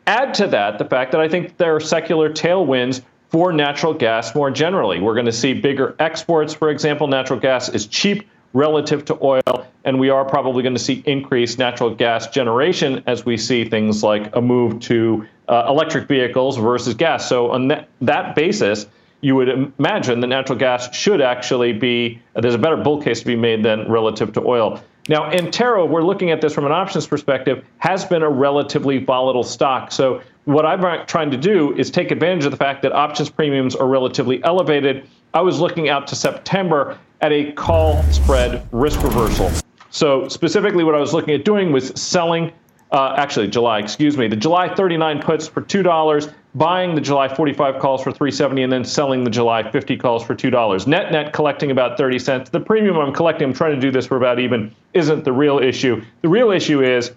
Add 0.05 0.33
to 0.35 0.47
that 0.47 0.77
the 0.77 0.85
fact 0.85 1.11
that 1.13 1.21
I 1.21 1.29
think 1.29 1.57
there 1.57 1.75
are 1.75 1.79
secular 1.79 2.29
tailwinds 2.29 3.01
for 3.29 3.51
natural 3.51 3.93
gas 3.93 4.35
more 4.35 4.51
generally. 4.51 4.99
We're 4.99 5.15
going 5.15 5.25
to 5.25 5.31
see 5.31 5.53
bigger 5.53 5.95
exports, 5.99 6.53
for 6.53 6.69
example. 6.69 7.07
Natural 7.07 7.39
gas 7.39 7.69
is 7.69 7.87
cheap 7.87 8.27
relative 8.53 9.05
to 9.05 9.17
oil, 9.21 9.67
and 9.83 9.99
we 9.99 10.09
are 10.09 10.23
probably 10.23 10.61
going 10.61 10.75
to 10.75 10.79
see 10.79 11.01
increased 11.05 11.57
natural 11.57 11.95
gas 11.95 12.27
generation 12.27 13.03
as 13.07 13.25
we 13.25 13.37
see 13.37 13.65
things 13.65 14.03
like 14.03 14.35
a 14.35 14.41
move 14.41 14.79
to 14.81 15.25
uh, 15.47 15.65
electric 15.67 16.07
vehicles 16.07 16.57
versus 16.57 16.93
gas. 16.93 17.27
So, 17.27 17.51
on 17.51 17.69
that, 17.69 17.89
that 18.01 18.35
basis, 18.35 18.85
you 19.21 19.35
would 19.35 19.49
imagine 19.79 20.19
that 20.19 20.27
natural 20.27 20.59
gas 20.59 20.93
should 20.95 21.21
actually 21.21 21.73
be, 21.73 22.21
there's 22.35 22.53
a 22.53 22.59
better 22.59 22.77
bull 22.77 23.01
case 23.01 23.21
to 23.21 23.25
be 23.25 23.35
made 23.35 23.63
than 23.63 23.89
relative 23.89 24.33
to 24.33 24.41
oil. 24.45 24.81
Now, 25.09 25.29
Antero, 25.31 25.85
we're 25.85 26.03
looking 26.03 26.31
at 26.31 26.39
this 26.39 26.53
from 26.53 26.65
an 26.65 26.71
options 26.71 27.05
perspective, 27.05 27.65
has 27.79 28.05
been 28.05 28.23
a 28.23 28.29
relatively 28.29 28.99
volatile 28.99 29.43
stock. 29.43 29.91
So, 29.91 30.21
what 30.45 30.65
I'm 30.65 31.05
trying 31.07 31.29
to 31.31 31.37
do 31.37 31.75
is 31.77 31.91
take 31.91 32.11
advantage 32.11 32.45
of 32.45 32.51
the 32.51 32.57
fact 32.57 32.81
that 32.83 32.93
options 32.93 33.29
premiums 33.29 33.75
are 33.75 33.87
relatively 33.87 34.41
elevated. 34.43 35.07
I 35.33 35.41
was 35.41 35.59
looking 35.59 35.89
out 35.89 36.07
to 36.07 36.15
September 36.15 36.97
at 37.21 37.31
a 37.31 37.51
call 37.53 38.01
spread 38.03 38.65
risk 38.71 39.01
reversal. 39.03 39.51
So, 39.89 40.27
specifically, 40.29 40.85
what 40.85 40.95
I 40.95 40.99
was 40.99 41.13
looking 41.13 41.33
at 41.33 41.43
doing 41.43 41.73
was 41.73 41.89
selling, 41.99 42.51
uh, 42.93 43.15
actually, 43.17 43.47
July, 43.47 43.79
excuse 43.79 44.17
me, 44.17 44.27
the 44.27 44.35
July 44.35 44.73
39 44.73 45.21
puts 45.21 45.47
for 45.47 45.61
$2 45.63 46.33
buying 46.55 46.93
the 46.93 47.01
July 47.01 47.27
45 47.27 47.81
calls 47.81 48.03
for 48.03 48.11
370 48.11 48.61
and 48.61 48.71
then 48.71 48.85
selling 48.85 49.23
the 49.23 49.31
July 49.31 49.69
50 49.69 49.97
calls 49.97 50.23
for 50.23 50.35
$2. 50.35 50.87
Net 50.87 51.11
net 51.11 51.33
collecting 51.33 51.71
about 51.71 51.97
30 51.97 52.19
cents. 52.19 52.49
The 52.51 52.59
premium 52.59 52.97
I'm 52.97 53.11
collecting, 53.11 53.47
I'm 53.47 53.53
trying 53.53 53.73
to 53.73 53.81
do 53.81 53.89
this 53.89 54.05
for 54.05 54.17
about 54.17 54.39
even, 54.39 54.73
isn't 54.93 55.23
the 55.23 55.33
real 55.33 55.57
issue. 55.57 56.03
The 56.21 56.29
real 56.29 56.51
issue 56.51 56.83
is 56.83 57.11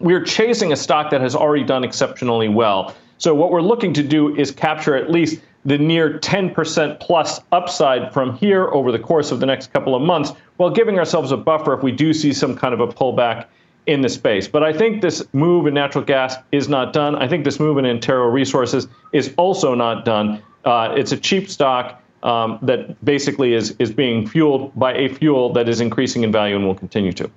we're 0.00 0.22
chasing 0.22 0.72
a 0.72 0.76
stock 0.76 1.10
that 1.10 1.22
has 1.22 1.34
already 1.34 1.64
done 1.64 1.82
exceptionally 1.82 2.50
well. 2.50 2.94
So 3.16 3.34
what 3.34 3.50
we're 3.50 3.62
looking 3.62 3.94
to 3.94 4.02
do 4.02 4.36
is 4.36 4.50
capture 4.50 4.94
at 4.94 5.10
least 5.10 5.40
the 5.64 5.78
near 5.78 6.18
10% 6.18 7.00
plus 7.00 7.40
upside 7.52 8.12
from 8.12 8.36
here 8.36 8.68
over 8.68 8.92
the 8.92 8.98
course 8.98 9.32
of 9.32 9.40
the 9.40 9.46
next 9.46 9.72
couple 9.72 9.94
of 9.94 10.02
months 10.02 10.32
while 10.58 10.70
giving 10.70 10.98
ourselves 10.98 11.32
a 11.32 11.36
buffer 11.38 11.72
if 11.72 11.82
we 11.82 11.90
do 11.90 12.12
see 12.12 12.34
some 12.34 12.54
kind 12.54 12.74
of 12.74 12.80
a 12.80 12.86
pullback 12.86 13.46
in 13.86 14.00
the 14.00 14.08
space. 14.08 14.48
But 14.48 14.62
I 14.62 14.72
think 14.72 15.00
this 15.00 15.22
move 15.32 15.66
in 15.66 15.74
natural 15.74 16.04
gas 16.04 16.36
is 16.52 16.68
not 16.68 16.92
done. 16.92 17.14
I 17.16 17.28
think 17.28 17.44
this 17.44 17.60
move 17.60 17.78
in 17.78 17.86
Antero 17.86 18.28
Resources 18.28 18.88
is 19.12 19.32
also 19.36 19.74
not 19.74 20.04
done. 20.04 20.42
Uh, 20.64 20.92
it's 20.96 21.12
a 21.12 21.16
cheap 21.16 21.48
stock 21.48 22.02
um, 22.22 22.58
that 22.62 23.02
basically 23.04 23.54
is, 23.54 23.76
is 23.78 23.92
being 23.92 24.26
fueled 24.26 24.76
by 24.78 24.92
a 24.94 25.08
fuel 25.08 25.52
that 25.52 25.68
is 25.68 25.80
increasing 25.80 26.24
in 26.24 26.32
value 26.32 26.56
and 26.56 26.66
will 26.66 26.74
continue 26.74 27.12
to. 27.12 27.30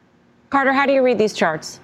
Carter, 0.50 0.74
how 0.74 0.88
do 0.88 0.94
you 0.94 1.04
read 1.04 1.20
these 1.20 1.34
charts? 1.34 1.80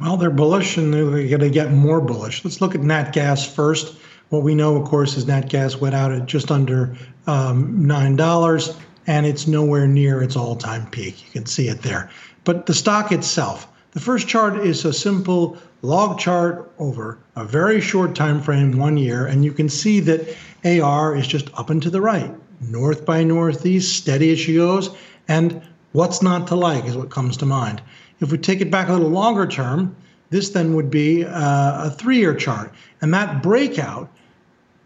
Well, 0.00 0.16
they're 0.16 0.30
bullish 0.30 0.76
and 0.78 0.92
they're 0.92 1.04
going 1.04 1.40
to 1.40 1.50
get 1.50 1.72
more 1.72 2.00
bullish. 2.00 2.44
Let's 2.44 2.60
look 2.60 2.74
at 2.74 2.82
nat 2.82 3.12
gas 3.12 3.46
first. 3.46 3.96
What 4.30 4.42
we 4.42 4.54
know, 4.54 4.76
of 4.76 4.88
course, 4.88 5.16
is 5.16 5.26
nat 5.26 5.48
gas 5.48 5.76
went 5.76 5.94
out 5.94 6.12
at 6.12 6.26
just 6.26 6.50
under 6.50 6.96
um, 7.26 7.84
$9 7.84 8.76
and 9.06 9.26
it's 9.26 9.46
nowhere 9.46 9.86
near 9.86 10.22
its 10.22 10.36
all 10.36 10.56
time 10.56 10.86
peak. 10.90 11.24
You 11.26 11.32
can 11.32 11.46
see 11.46 11.68
it 11.68 11.82
there. 11.82 12.10
But 12.46 12.66
the 12.66 12.74
stock 12.74 13.10
itself, 13.10 13.66
the 13.90 13.98
first 13.98 14.28
chart 14.28 14.64
is 14.64 14.84
a 14.84 14.92
simple 14.92 15.58
log 15.82 16.20
chart 16.20 16.70
over 16.78 17.18
a 17.34 17.44
very 17.44 17.80
short 17.80 18.14
time 18.14 18.40
frame, 18.40 18.78
one 18.78 18.96
year, 18.96 19.26
and 19.26 19.44
you 19.44 19.50
can 19.50 19.68
see 19.68 19.98
that 19.98 20.32
AR 20.64 21.16
is 21.16 21.26
just 21.26 21.50
up 21.58 21.70
and 21.70 21.82
to 21.82 21.90
the 21.90 22.00
right, 22.00 22.32
north 22.60 23.04
by 23.04 23.24
northeast, 23.24 23.96
steady 23.96 24.30
as 24.30 24.38
she 24.38 24.54
goes, 24.54 24.90
and 25.26 25.60
what's 25.90 26.22
not 26.22 26.46
to 26.46 26.54
like 26.54 26.84
is 26.84 26.96
what 26.96 27.10
comes 27.10 27.36
to 27.38 27.46
mind. 27.46 27.82
If 28.20 28.30
we 28.30 28.38
take 28.38 28.60
it 28.60 28.70
back 28.70 28.88
a 28.88 28.92
little 28.92 29.08
longer 29.08 29.48
term, 29.48 29.96
this 30.30 30.50
then 30.50 30.74
would 30.74 30.88
be 30.88 31.24
uh, 31.24 31.86
a 31.86 31.90
three-year 31.90 32.36
chart, 32.36 32.72
and 33.00 33.12
that 33.12 33.42
breakout 33.42 34.08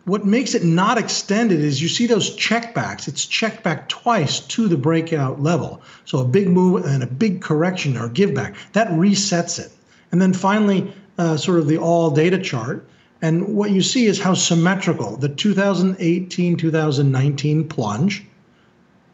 what 0.05 0.25
makes 0.25 0.55
it 0.55 0.65
not 0.65 0.99
extended 0.99 1.61
is 1.61 1.83
you 1.83 1.89
see 1.89 2.07
those 2.07 2.35
checkbacks. 2.37 3.07
It's 3.07 3.27
checked 3.27 3.63
back 3.63 3.89
twice 3.89 4.41
to 4.41 4.67
the 4.67 4.77
breakout 4.77 5.43
level. 5.43 5.83
So 6.05 6.19
a 6.19 6.25
big 6.25 6.49
move 6.49 6.85
and 6.87 7.03
a 7.03 7.07
big 7.07 7.43
correction 7.43 7.97
or 7.97 8.09
give 8.09 8.35
back 8.35 8.55
that 8.73 8.89
resets 8.89 9.59
it. 9.59 9.71
And 10.11 10.21
then 10.21 10.33
finally, 10.33 10.93
uh, 11.19 11.37
sort 11.37 11.59
of 11.59 11.69
the 11.69 11.79
all 11.79 12.11
data 12.11 12.39
chart. 12.39 12.89
And 13.23 13.55
what 13.55 13.71
you 13.71 13.83
see 13.83 14.07
is 14.07 14.19
how 14.19 14.33
symmetrical 14.33 15.17
the 15.17 15.29
2018 15.29 16.57
2019 16.57 17.69
plunge 17.69 18.25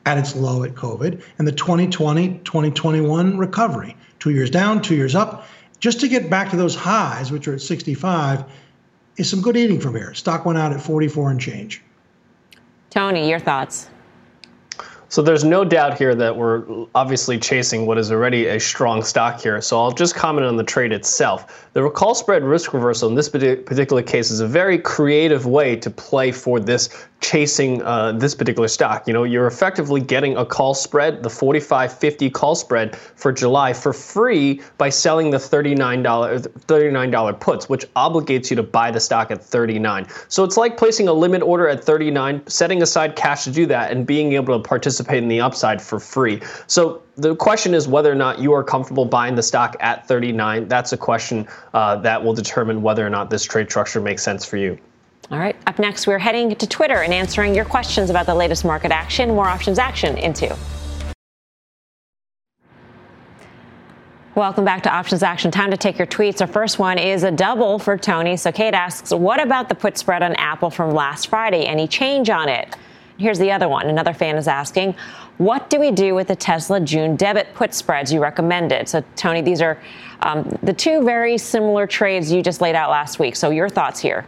at 0.06 0.16
its 0.16 0.36
low 0.36 0.62
at 0.62 0.74
COVID 0.74 1.20
and 1.38 1.48
the 1.48 1.52
2020 1.52 2.40
2021 2.44 3.36
recovery. 3.36 3.96
Two 4.20 4.30
years 4.30 4.50
down, 4.50 4.80
two 4.80 4.94
years 4.94 5.16
up. 5.16 5.48
Just 5.80 6.00
to 6.00 6.08
get 6.08 6.30
back 6.30 6.50
to 6.50 6.56
those 6.56 6.76
highs, 6.76 7.32
which 7.32 7.48
are 7.48 7.54
at 7.54 7.60
65 7.60 8.44
is 9.16 9.28
some 9.28 9.40
good 9.40 9.56
eating 9.56 9.80
from 9.80 9.94
here. 9.94 10.14
Stock 10.14 10.44
went 10.44 10.58
out 10.58 10.72
at 10.72 10.80
44 10.80 11.30
and 11.30 11.40
change. 11.40 11.82
Tony, 12.90 13.28
your 13.28 13.38
thoughts? 13.38 13.88
So 15.08 15.22
there's 15.22 15.44
no 15.44 15.64
doubt 15.64 15.96
here 15.96 16.16
that 16.16 16.36
we're 16.36 16.86
obviously 16.94 17.38
chasing 17.38 17.86
what 17.86 17.96
is 17.96 18.10
already 18.10 18.46
a 18.46 18.58
strong 18.58 19.04
stock 19.04 19.40
here. 19.40 19.60
So 19.60 19.80
I'll 19.80 19.92
just 19.92 20.16
comment 20.16 20.44
on 20.46 20.56
the 20.56 20.64
trade 20.64 20.92
itself. 20.92 21.68
The 21.74 21.88
call 21.90 22.14
spread 22.16 22.42
risk 22.42 22.74
reversal 22.74 23.08
in 23.08 23.14
this 23.14 23.28
particular 23.28 24.02
case 24.02 24.32
is 24.32 24.40
a 24.40 24.48
very 24.48 24.78
creative 24.78 25.46
way 25.46 25.76
to 25.76 25.90
play 25.90 26.32
for 26.32 26.58
this 26.58 27.06
chasing 27.20 27.82
uh, 27.82 28.12
this 28.12 28.34
particular 28.34 28.68
stock. 28.68 29.06
You 29.06 29.12
know, 29.12 29.24
you're 29.24 29.46
effectively 29.46 30.00
getting 30.00 30.36
a 30.36 30.44
call 30.44 30.74
spread, 30.74 31.22
the 31.22 31.28
45.50 31.28 32.32
call 32.32 32.54
spread 32.54 32.96
for 32.96 33.32
July 33.32 33.72
for 33.72 33.92
free 33.92 34.62
by 34.78 34.90
selling 34.90 35.30
the 35.30 35.38
$39 35.38 36.02
$39 36.06 37.40
puts, 37.40 37.68
which 37.68 37.86
obligates 37.94 38.50
you 38.50 38.56
to 38.56 38.62
buy 38.62 38.90
the 38.90 39.00
stock 39.00 39.30
at 39.30 39.42
39. 39.42 40.06
So 40.28 40.44
it's 40.44 40.56
like 40.56 40.76
placing 40.76 41.08
a 41.08 41.12
limit 41.12 41.42
order 41.42 41.68
at 41.68 41.82
39, 41.82 42.42
setting 42.46 42.82
aside 42.82 43.16
cash 43.16 43.44
to 43.44 43.50
do 43.50 43.66
that, 43.66 43.90
and 43.90 44.06
being 44.06 44.34
able 44.34 44.60
to 44.60 44.68
participate 44.68 45.22
in 45.22 45.28
the 45.28 45.40
upside 45.40 45.80
for 45.80 45.98
free. 45.98 46.42
So 46.66 47.02
the 47.16 47.34
question 47.34 47.74
is 47.74 47.88
whether 47.88 48.12
or 48.12 48.16
not 48.16 48.40
you 48.40 48.52
are 48.52 48.62
comfortable 48.62 49.06
buying 49.06 49.34
the 49.34 49.42
stock 49.42 49.76
at 49.80 50.06
39. 50.06 50.68
That's 50.68 50.92
a 50.92 50.96
question 50.96 51.48
uh, 51.72 51.96
that 51.96 52.22
will 52.22 52.34
determine 52.34 52.82
whether 52.82 53.06
or 53.06 53.10
not 53.10 53.30
this 53.30 53.44
trade 53.44 53.70
structure 53.70 54.00
makes 54.00 54.22
sense 54.22 54.44
for 54.44 54.58
you. 54.58 54.78
All 55.30 55.38
right. 55.38 55.56
Up 55.66 55.78
next, 55.78 56.06
we're 56.06 56.18
heading 56.18 56.54
to 56.54 56.66
Twitter 56.66 57.02
and 57.02 57.12
answering 57.12 57.54
your 57.54 57.64
questions 57.64 58.10
about 58.10 58.26
the 58.26 58.34
latest 58.34 58.64
market 58.64 58.92
action. 58.92 59.30
More 59.30 59.48
options 59.48 59.78
action 59.78 60.16
into. 60.16 60.56
Welcome 64.36 64.66
back 64.66 64.82
to 64.82 64.92
Options 64.92 65.22
Action. 65.22 65.50
Time 65.50 65.70
to 65.70 65.78
take 65.78 65.96
your 65.96 66.06
tweets. 66.06 66.42
Our 66.42 66.46
first 66.46 66.78
one 66.78 66.98
is 66.98 67.22
a 67.22 67.30
double 67.30 67.78
for 67.78 67.96
Tony. 67.96 68.36
So 68.36 68.52
Kate 68.52 68.74
asks, 68.74 69.10
What 69.10 69.42
about 69.42 69.70
the 69.70 69.74
put 69.74 69.96
spread 69.96 70.22
on 70.22 70.34
Apple 70.34 70.68
from 70.68 70.90
last 70.90 71.28
Friday? 71.28 71.64
Any 71.64 71.88
change 71.88 72.28
on 72.28 72.50
it? 72.50 72.76
Here's 73.16 73.38
the 73.38 73.50
other 73.50 73.66
one. 73.66 73.86
Another 73.86 74.12
fan 74.12 74.36
is 74.36 74.46
asking, 74.46 74.94
What 75.38 75.70
do 75.70 75.80
we 75.80 75.90
do 75.90 76.14
with 76.14 76.28
the 76.28 76.36
Tesla 76.36 76.80
June 76.80 77.16
debit 77.16 77.54
put 77.54 77.72
spreads 77.72 78.12
you 78.12 78.20
recommended? 78.20 78.90
So, 78.90 79.02
Tony, 79.16 79.40
these 79.40 79.62
are 79.62 79.80
um, 80.20 80.56
the 80.62 80.74
two 80.74 81.02
very 81.02 81.38
similar 81.38 81.86
trades 81.86 82.30
you 82.30 82.42
just 82.42 82.60
laid 82.60 82.74
out 82.74 82.90
last 82.90 83.18
week. 83.18 83.36
So, 83.36 83.48
your 83.48 83.70
thoughts 83.70 84.00
here. 84.00 84.26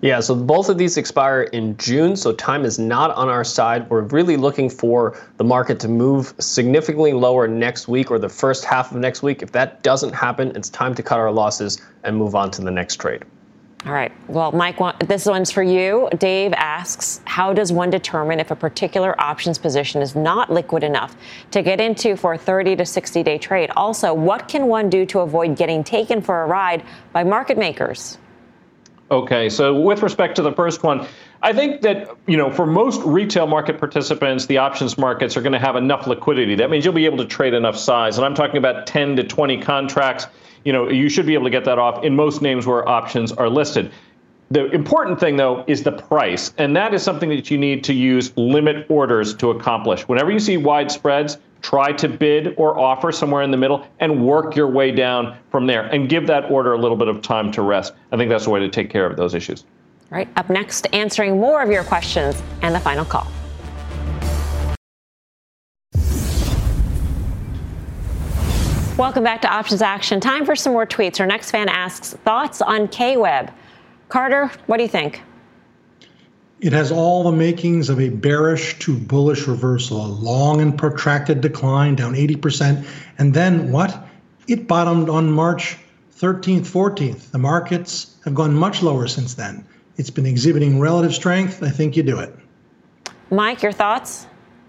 Yeah, 0.00 0.20
so 0.20 0.34
both 0.34 0.68
of 0.68 0.78
these 0.78 0.96
expire 0.96 1.42
in 1.42 1.76
June, 1.76 2.16
so 2.16 2.32
time 2.32 2.64
is 2.64 2.78
not 2.78 3.10
on 3.12 3.28
our 3.28 3.44
side. 3.44 3.88
We're 3.90 4.02
really 4.02 4.36
looking 4.36 4.70
for 4.70 5.18
the 5.36 5.44
market 5.44 5.80
to 5.80 5.88
move 5.88 6.34
significantly 6.38 7.12
lower 7.12 7.48
next 7.48 7.88
week 7.88 8.10
or 8.10 8.18
the 8.18 8.28
first 8.28 8.64
half 8.64 8.92
of 8.92 8.98
next 8.98 9.22
week. 9.22 9.42
If 9.42 9.52
that 9.52 9.82
doesn't 9.82 10.14
happen, 10.14 10.52
it's 10.54 10.70
time 10.70 10.94
to 10.94 11.02
cut 11.02 11.18
our 11.18 11.30
losses 11.30 11.80
and 12.04 12.16
move 12.16 12.34
on 12.34 12.50
to 12.52 12.62
the 12.62 12.70
next 12.70 12.96
trade. 13.00 13.24
All 13.86 13.92
right. 13.92 14.10
Well, 14.26 14.50
Mike, 14.50 14.78
this 15.06 15.26
one's 15.26 15.52
for 15.52 15.62
you. 15.62 16.08
Dave 16.18 16.52
asks 16.54 17.20
How 17.24 17.52
does 17.52 17.72
one 17.72 17.88
determine 17.88 18.40
if 18.40 18.50
a 18.50 18.56
particular 18.56 19.20
options 19.20 19.58
position 19.58 20.02
is 20.02 20.16
not 20.16 20.50
liquid 20.50 20.82
enough 20.82 21.16
to 21.52 21.62
get 21.62 21.80
into 21.80 22.16
for 22.16 22.34
a 22.34 22.38
30 22.38 22.74
to 22.76 22.84
60 22.84 23.22
day 23.22 23.38
trade? 23.38 23.70
Also, 23.76 24.12
what 24.12 24.48
can 24.48 24.66
one 24.66 24.90
do 24.90 25.06
to 25.06 25.20
avoid 25.20 25.56
getting 25.56 25.84
taken 25.84 26.20
for 26.20 26.42
a 26.42 26.46
ride 26.46 26.82
by 27.12 27.22
market 27.22 27.56
makers? 27.56 28.18
Okay, 29.08 29.48
so 29.48 29.78
with 29.78 30.02
respect 30.02 30.34
to 30.36 30.42
the 30.42 30.50
first 30.50 30.82
one, 30.82 31.06
I 31.40 31.52
think 31.52 31.82
that 31.82 32.10
you 32.26 32.36
know 32.36 32.50
for 32.50 32.66
most 32.66 33.00
retail 33.02 33.46
market 33.46 33.78
participants, 33.78 34.46
the 34.46 34.58
options 34.58 34.98
markets 34.98 35.36
are 35.36 35.42
going 35.42 35.52
to 35.52 35.60
have 35.60 35.76
enough 35.76 36.08
liquidity. 36.08 36.56
That 36.56 36.70
means 36.70 36.84
you'll 36.84 36.94
be 36.94 37.04
able 37.04 37.18
to 37.18 37.26
trade 37.26 37.54
enough 37.54 37.76
size, 37.76 38.18
and 38.18 38.26
I'm 38.26 38.34
talking 38.34 38.56
about 38.56 38.86
10 38.86 39.16
to 39.16 39.24
20 39.24 39.60
contracts. 39.60 40.26
You 40.64 40.72
know, 40.72 40.90
you 40.90 41.08
should 41.08 41.26
be 41.26 41.34
able 41.34 41.44
to 41.44 41.50
get 41.50 41.64
that 41.66 41.78
off 41.78 42.02
in 42.02 42.16
most 42.16 42.42
names 42.42 42.66
where 42.66 42.88
options 42.88 43.30
are 43.30 43.48
listed. 43.48 43.92
The 44.48 44.70
important 44.70 45.18
thing, 45.18 45.36
though, 45.36 45.64
is 45.66 45.82
the 45.82 45.90
price, 45.90 46.52
and 46.56 46.76
that 46.76 46.94
is 46.94 47.02
something 47.02 47.28
that 47.30 47.50
you 47.50 47.58
need 47.58 47.82
to 47.82 47.92
use 47.92 48.32
limit 48.36 48.86
orders 48.88 49.34
to 49.38 49.50
accomplish. 49.50 50.06
Whenever 50.06 50.30
you 50.30 50.38
see 50.38 50.56
wide 50.56 50.92
spreads, 50.92 51.38
try 51.62 51.90
to 51.94 52.08
bid 52.08 52.54
or 52.56 52.78
offer 52.78 53.10
somewhere 53.10 53.42
in 53.42 53.50
the 53.50 53.56
middle 53.56 53.84
and 53.98 54.24
work 54.24 54.54
your 54.54 54.68
way 54.68 54.92
down 54.92 55.36
from 55.50 55.66
there 55.66 55.86
and 55.86 56.08
give 56.08 56.28
that 56.28 56.48
order 56.48 56.74
a 56.74 56.78
little 56.78 56.96
bit 56.96 57.08
of 57.08 57.22
time 57.22 57.50
to 57.50 57.62
rest. 57.62 57.94
I 58.12 58.16
think 58.16 58.30
that's 58.30 58.44
the 58.44 58.50
way 58.50 58.60
to 58.60 58.68
take 58.68 58.88
care 58.88 59.04
of 59.04 59.16
those 59.16 59.34
issues. 59.34 59.64
All 60.12 60.18
right, 60.18 60.28
up 60.36 60.48
next, 60.48 60.86
answering 60.92 61.40
more 61.40 61.60
of 61.60 61.68
your 61.68 61.82
questions 61.82 62.40
and 62.62 62.72
the 62.72 62.78
final 62.78 63.04
call. 63.04 63.26
Welcome 68.96 69.24
back 69.24 69.42
to 69.42 69.48
Options 69.48 69.82
Action. 69.82 70.20
Time 70.20 70.46
for 70.46 70.54
some 70.54 70.72
more 70.72 70.86
tweets. 70.86 71.18
Our 71.18 71.26
next 71.26 71.50
fan 71.50 71.68
asks 71.68 72.12
thoughts 72.24 72.62
on 72.62 72.86
KWeb. 72.86 73.52
Carter, 74.08 74.50
what 74.66 74.76
do 74.76 74.82
you 74.82 74.88
think? 74.88 75.22
It 76.60 76.72
has 76.72 76.90
all 76.90 77.24
the 77.24 77.32
makings 77.36 77.90
of 77.90 78.00
a 78.00 78.08
bearish 78.08 78.78
to 78.78 78.96
bullish 78.96 79.46
reversal, 79.46 80.04
a 80.04 80.08
long 80.08 80.60
and 80.60 80.76
protracted 80.76 81.40
decline 81.40 81.96
down 81.96 82.14
80%. 82.14 82.86
And 83.18 83.34
then 83.34 83.72
what? 83.72 84.06
It 84.48 84.66
bottomed 84.66 85.10
on 85.10 85.30
March 85.30 85.76
13th, 86.18 86.60
14th. 86.60 87.30
The 87.30 87.38
markets 87.38 88.16
have 88.24 88.34
gone 88.34 88.54
much 88.54 88.82
lower 88.82 89.06
since 89.06 89.34
then. 89.34 89.66
It's 89.96 90.10
been 90.10 90.24
exhibiting 90.24 90.80
relative 90.80 91.14
strength. 91.14 91.62
I 91.62 91.70
think 91.70 91.96
you 91.96 92.02
do 92.02 92.18
it. 92.20 92.34
Mike, 93.30 93.62
your 93.62 93.72
thoughts? 93.72 94.26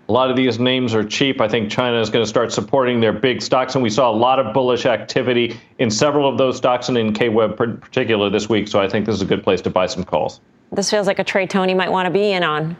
A 0.09 0.11
lot 0.11 0.29
of 0.29 0.37
these 0.37 0.57
names 0.57 0.93
are 0.93 1.03
cheap. 1.03 1.41
I 1.41 1.49
think 1.49 1.69
China 1.69 1.99
is 1.99 2.09
going 2.09 2.23
to 2.23 2.29
start 2.29 2.53
supporting 2.53 3.01
their 3.01 3.11
big 3.11 3.41
stocks, 3.41 3.75
and 3.75 3.83
we 3.83 3.89
saw 3.89 4.09
a 4.09 4.15
lot 4.15 4.39
of 4.39 4.53
bullish 4.53 4.85
activity 4.85 5.59
in 5.79 5.91
several 5.91 6.29
of 6.29 6.37
those 6.37 6.55
stocks 6.55 6.87
and 6.87 6.97
in 6.97 7.11
KWeb 7.11 7.59
in 7.61 7.77
particular 7.77 8.29
this 8.29 8.47
week. 8.47 8.69
So 8.69 8.79
I 8.79 8.87
think 8.87 9.05
this 9.05 9.15
is 9.15 9.21
a 9.21 9.25
good 9.25 9.43
place 9.43 9.61
to 9.61 9.69
buy 9.69 9.85
some 9.85 10.05
calls. 10.05 10.39
This 10.71 10.89
feels 10.89 11.07
like 11.07 11.19
a 11.19 11.25
trade 11.25 11.49
Tony 11.49 11.73
might 11.73 11.91
want 11.91 12.05
to 12.05 12.09
be 12.09 12.31
in 12.31 12.43
on. 12.43 12.77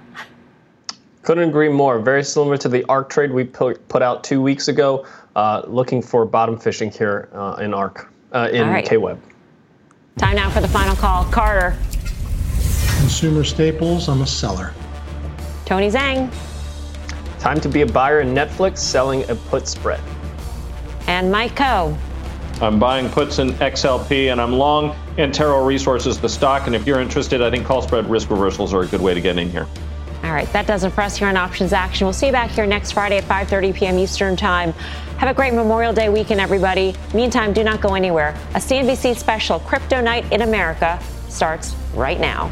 Couldn't 1.23 1.49
agree 1.49 1.67
more. 1.67 1.99
Very 1.99 2.23
similar 2.23 2.55
to 2.57 2.69
the 2.69 2.85
ARK 2.85 3.09
trade 3.09 3.31
we 3.31 3.43
put 3.43 4.01
out 4.01 4.23
two 4.23 4.41
weeks 4.41 4.69
ago. 4.69 5.05
Uh, 5.35 5.63
looking 5.67 6.01
for 6.01 6.25
bottom 6.25 6.57
fishing 6.57 6.89
here 6.89 7.27
uh, 7.33 7.57
in 7.59 7.73
ARK, 7.73 8.09
uh, 8.31 8.49
in 8.51 8.69
right. 8.69 8.85
KWeb. 8.85 9.19
Time 10.17 10.35
now 10.37 10.49
for 10.49 10.61
the 10.61 10.67
final 10.67 10.95
call. 10.95 11.25
Carter. 11.25 11.77
Consumer 12.99 13.43
staples, 13.43 14.07
I'm 14.07 14.21
a 14.21 14.27
seller. 14.27 14.73
Tony 15.65 15.89
Zhang. 15.89 16.31
Time 17.39 17.59
to 17.61 17.69
be 17.69 17.81
a 17.81 17.85
buyer 17.85 18.21
in 18.21 18.33
Netflix, 18.33 18.79
selling 18.79 19.29
a 19.29 19.35
put 19.35 19.67
spread. 19.67 20.01
And 21.07 21.31
Mike 21.31 21.55
Khouw. 21.55 21.97
I'm 22.61 22.79
buying 22.79 23.09
puts 23.09 23.37
in 23.37 23.51
XLP 23.51 24.31
and 24.31 24.41
I'm 24.41 24.51
long 24.51 24.95
Antero 25.19 25.63
Resources, 25.63 26.19
the 26.19 26.27
stock. 26.27 26.65
And 26.65 26.75
if 26.75 26.87
you're 26.87 26.99
interested, 26.99 27.41
I 27.41 27.51
think 27.51 27.65
call 27.65 27.81
spread 27.83 28.09
risk 28.09 28.31
reversals 28.31 28.73
are 28.73 28.81
a 28.81 28.87
good 28.87 29.01
way 29.01 29.13
to 29.13 29.21
get 29.21 29.37
in 29.37 29.49
here. 29.49 29.67
All 30.23 30.33
right, 30.33 30.51
that 30.51 30.65
does 30.65 30.83
it 30.83 30.89
for 30.89 31.01
us 31.01 31.15
here 31.15 31.27
on 31.27 31.37
Options 31.37 31.71
Action. 31.71 32.05
We'll 32.07 32.13
see 32.13 32.25
you 32.25 32.31
back 32.31 32.49
here 32.49 32.65
next 32.65 32.93
Friday 32.93 33.17
at 33.17 33.23
5:30 33.25 33.75
p.m. 33.75 33.99
Eastern 33.99 34.35
Time. 34.35 34.73
Have 35.19 35.29
a 35.29 35.33
great 35.33 35.53
Memorial 35.53 35.93
Day 35.93 36.09
weekend, 36.09 36.41
everybody. 36.41 36.95
Meantime, 37.13 37.53
do 37.53 37.63
not 37.63 37.81
go 37.81 37.93
anywhere. 37.93 38.35
A 38.55 38.57
CNBC 38.57 39.15
special, 39.15 39.59
Crypto 39.59 40.01
Night 40.01 40.31
in 40.31 40.41
America, 40.41 40.99
starts 41.29 41.75
right 41.93 42.19
now. 42.19 42.51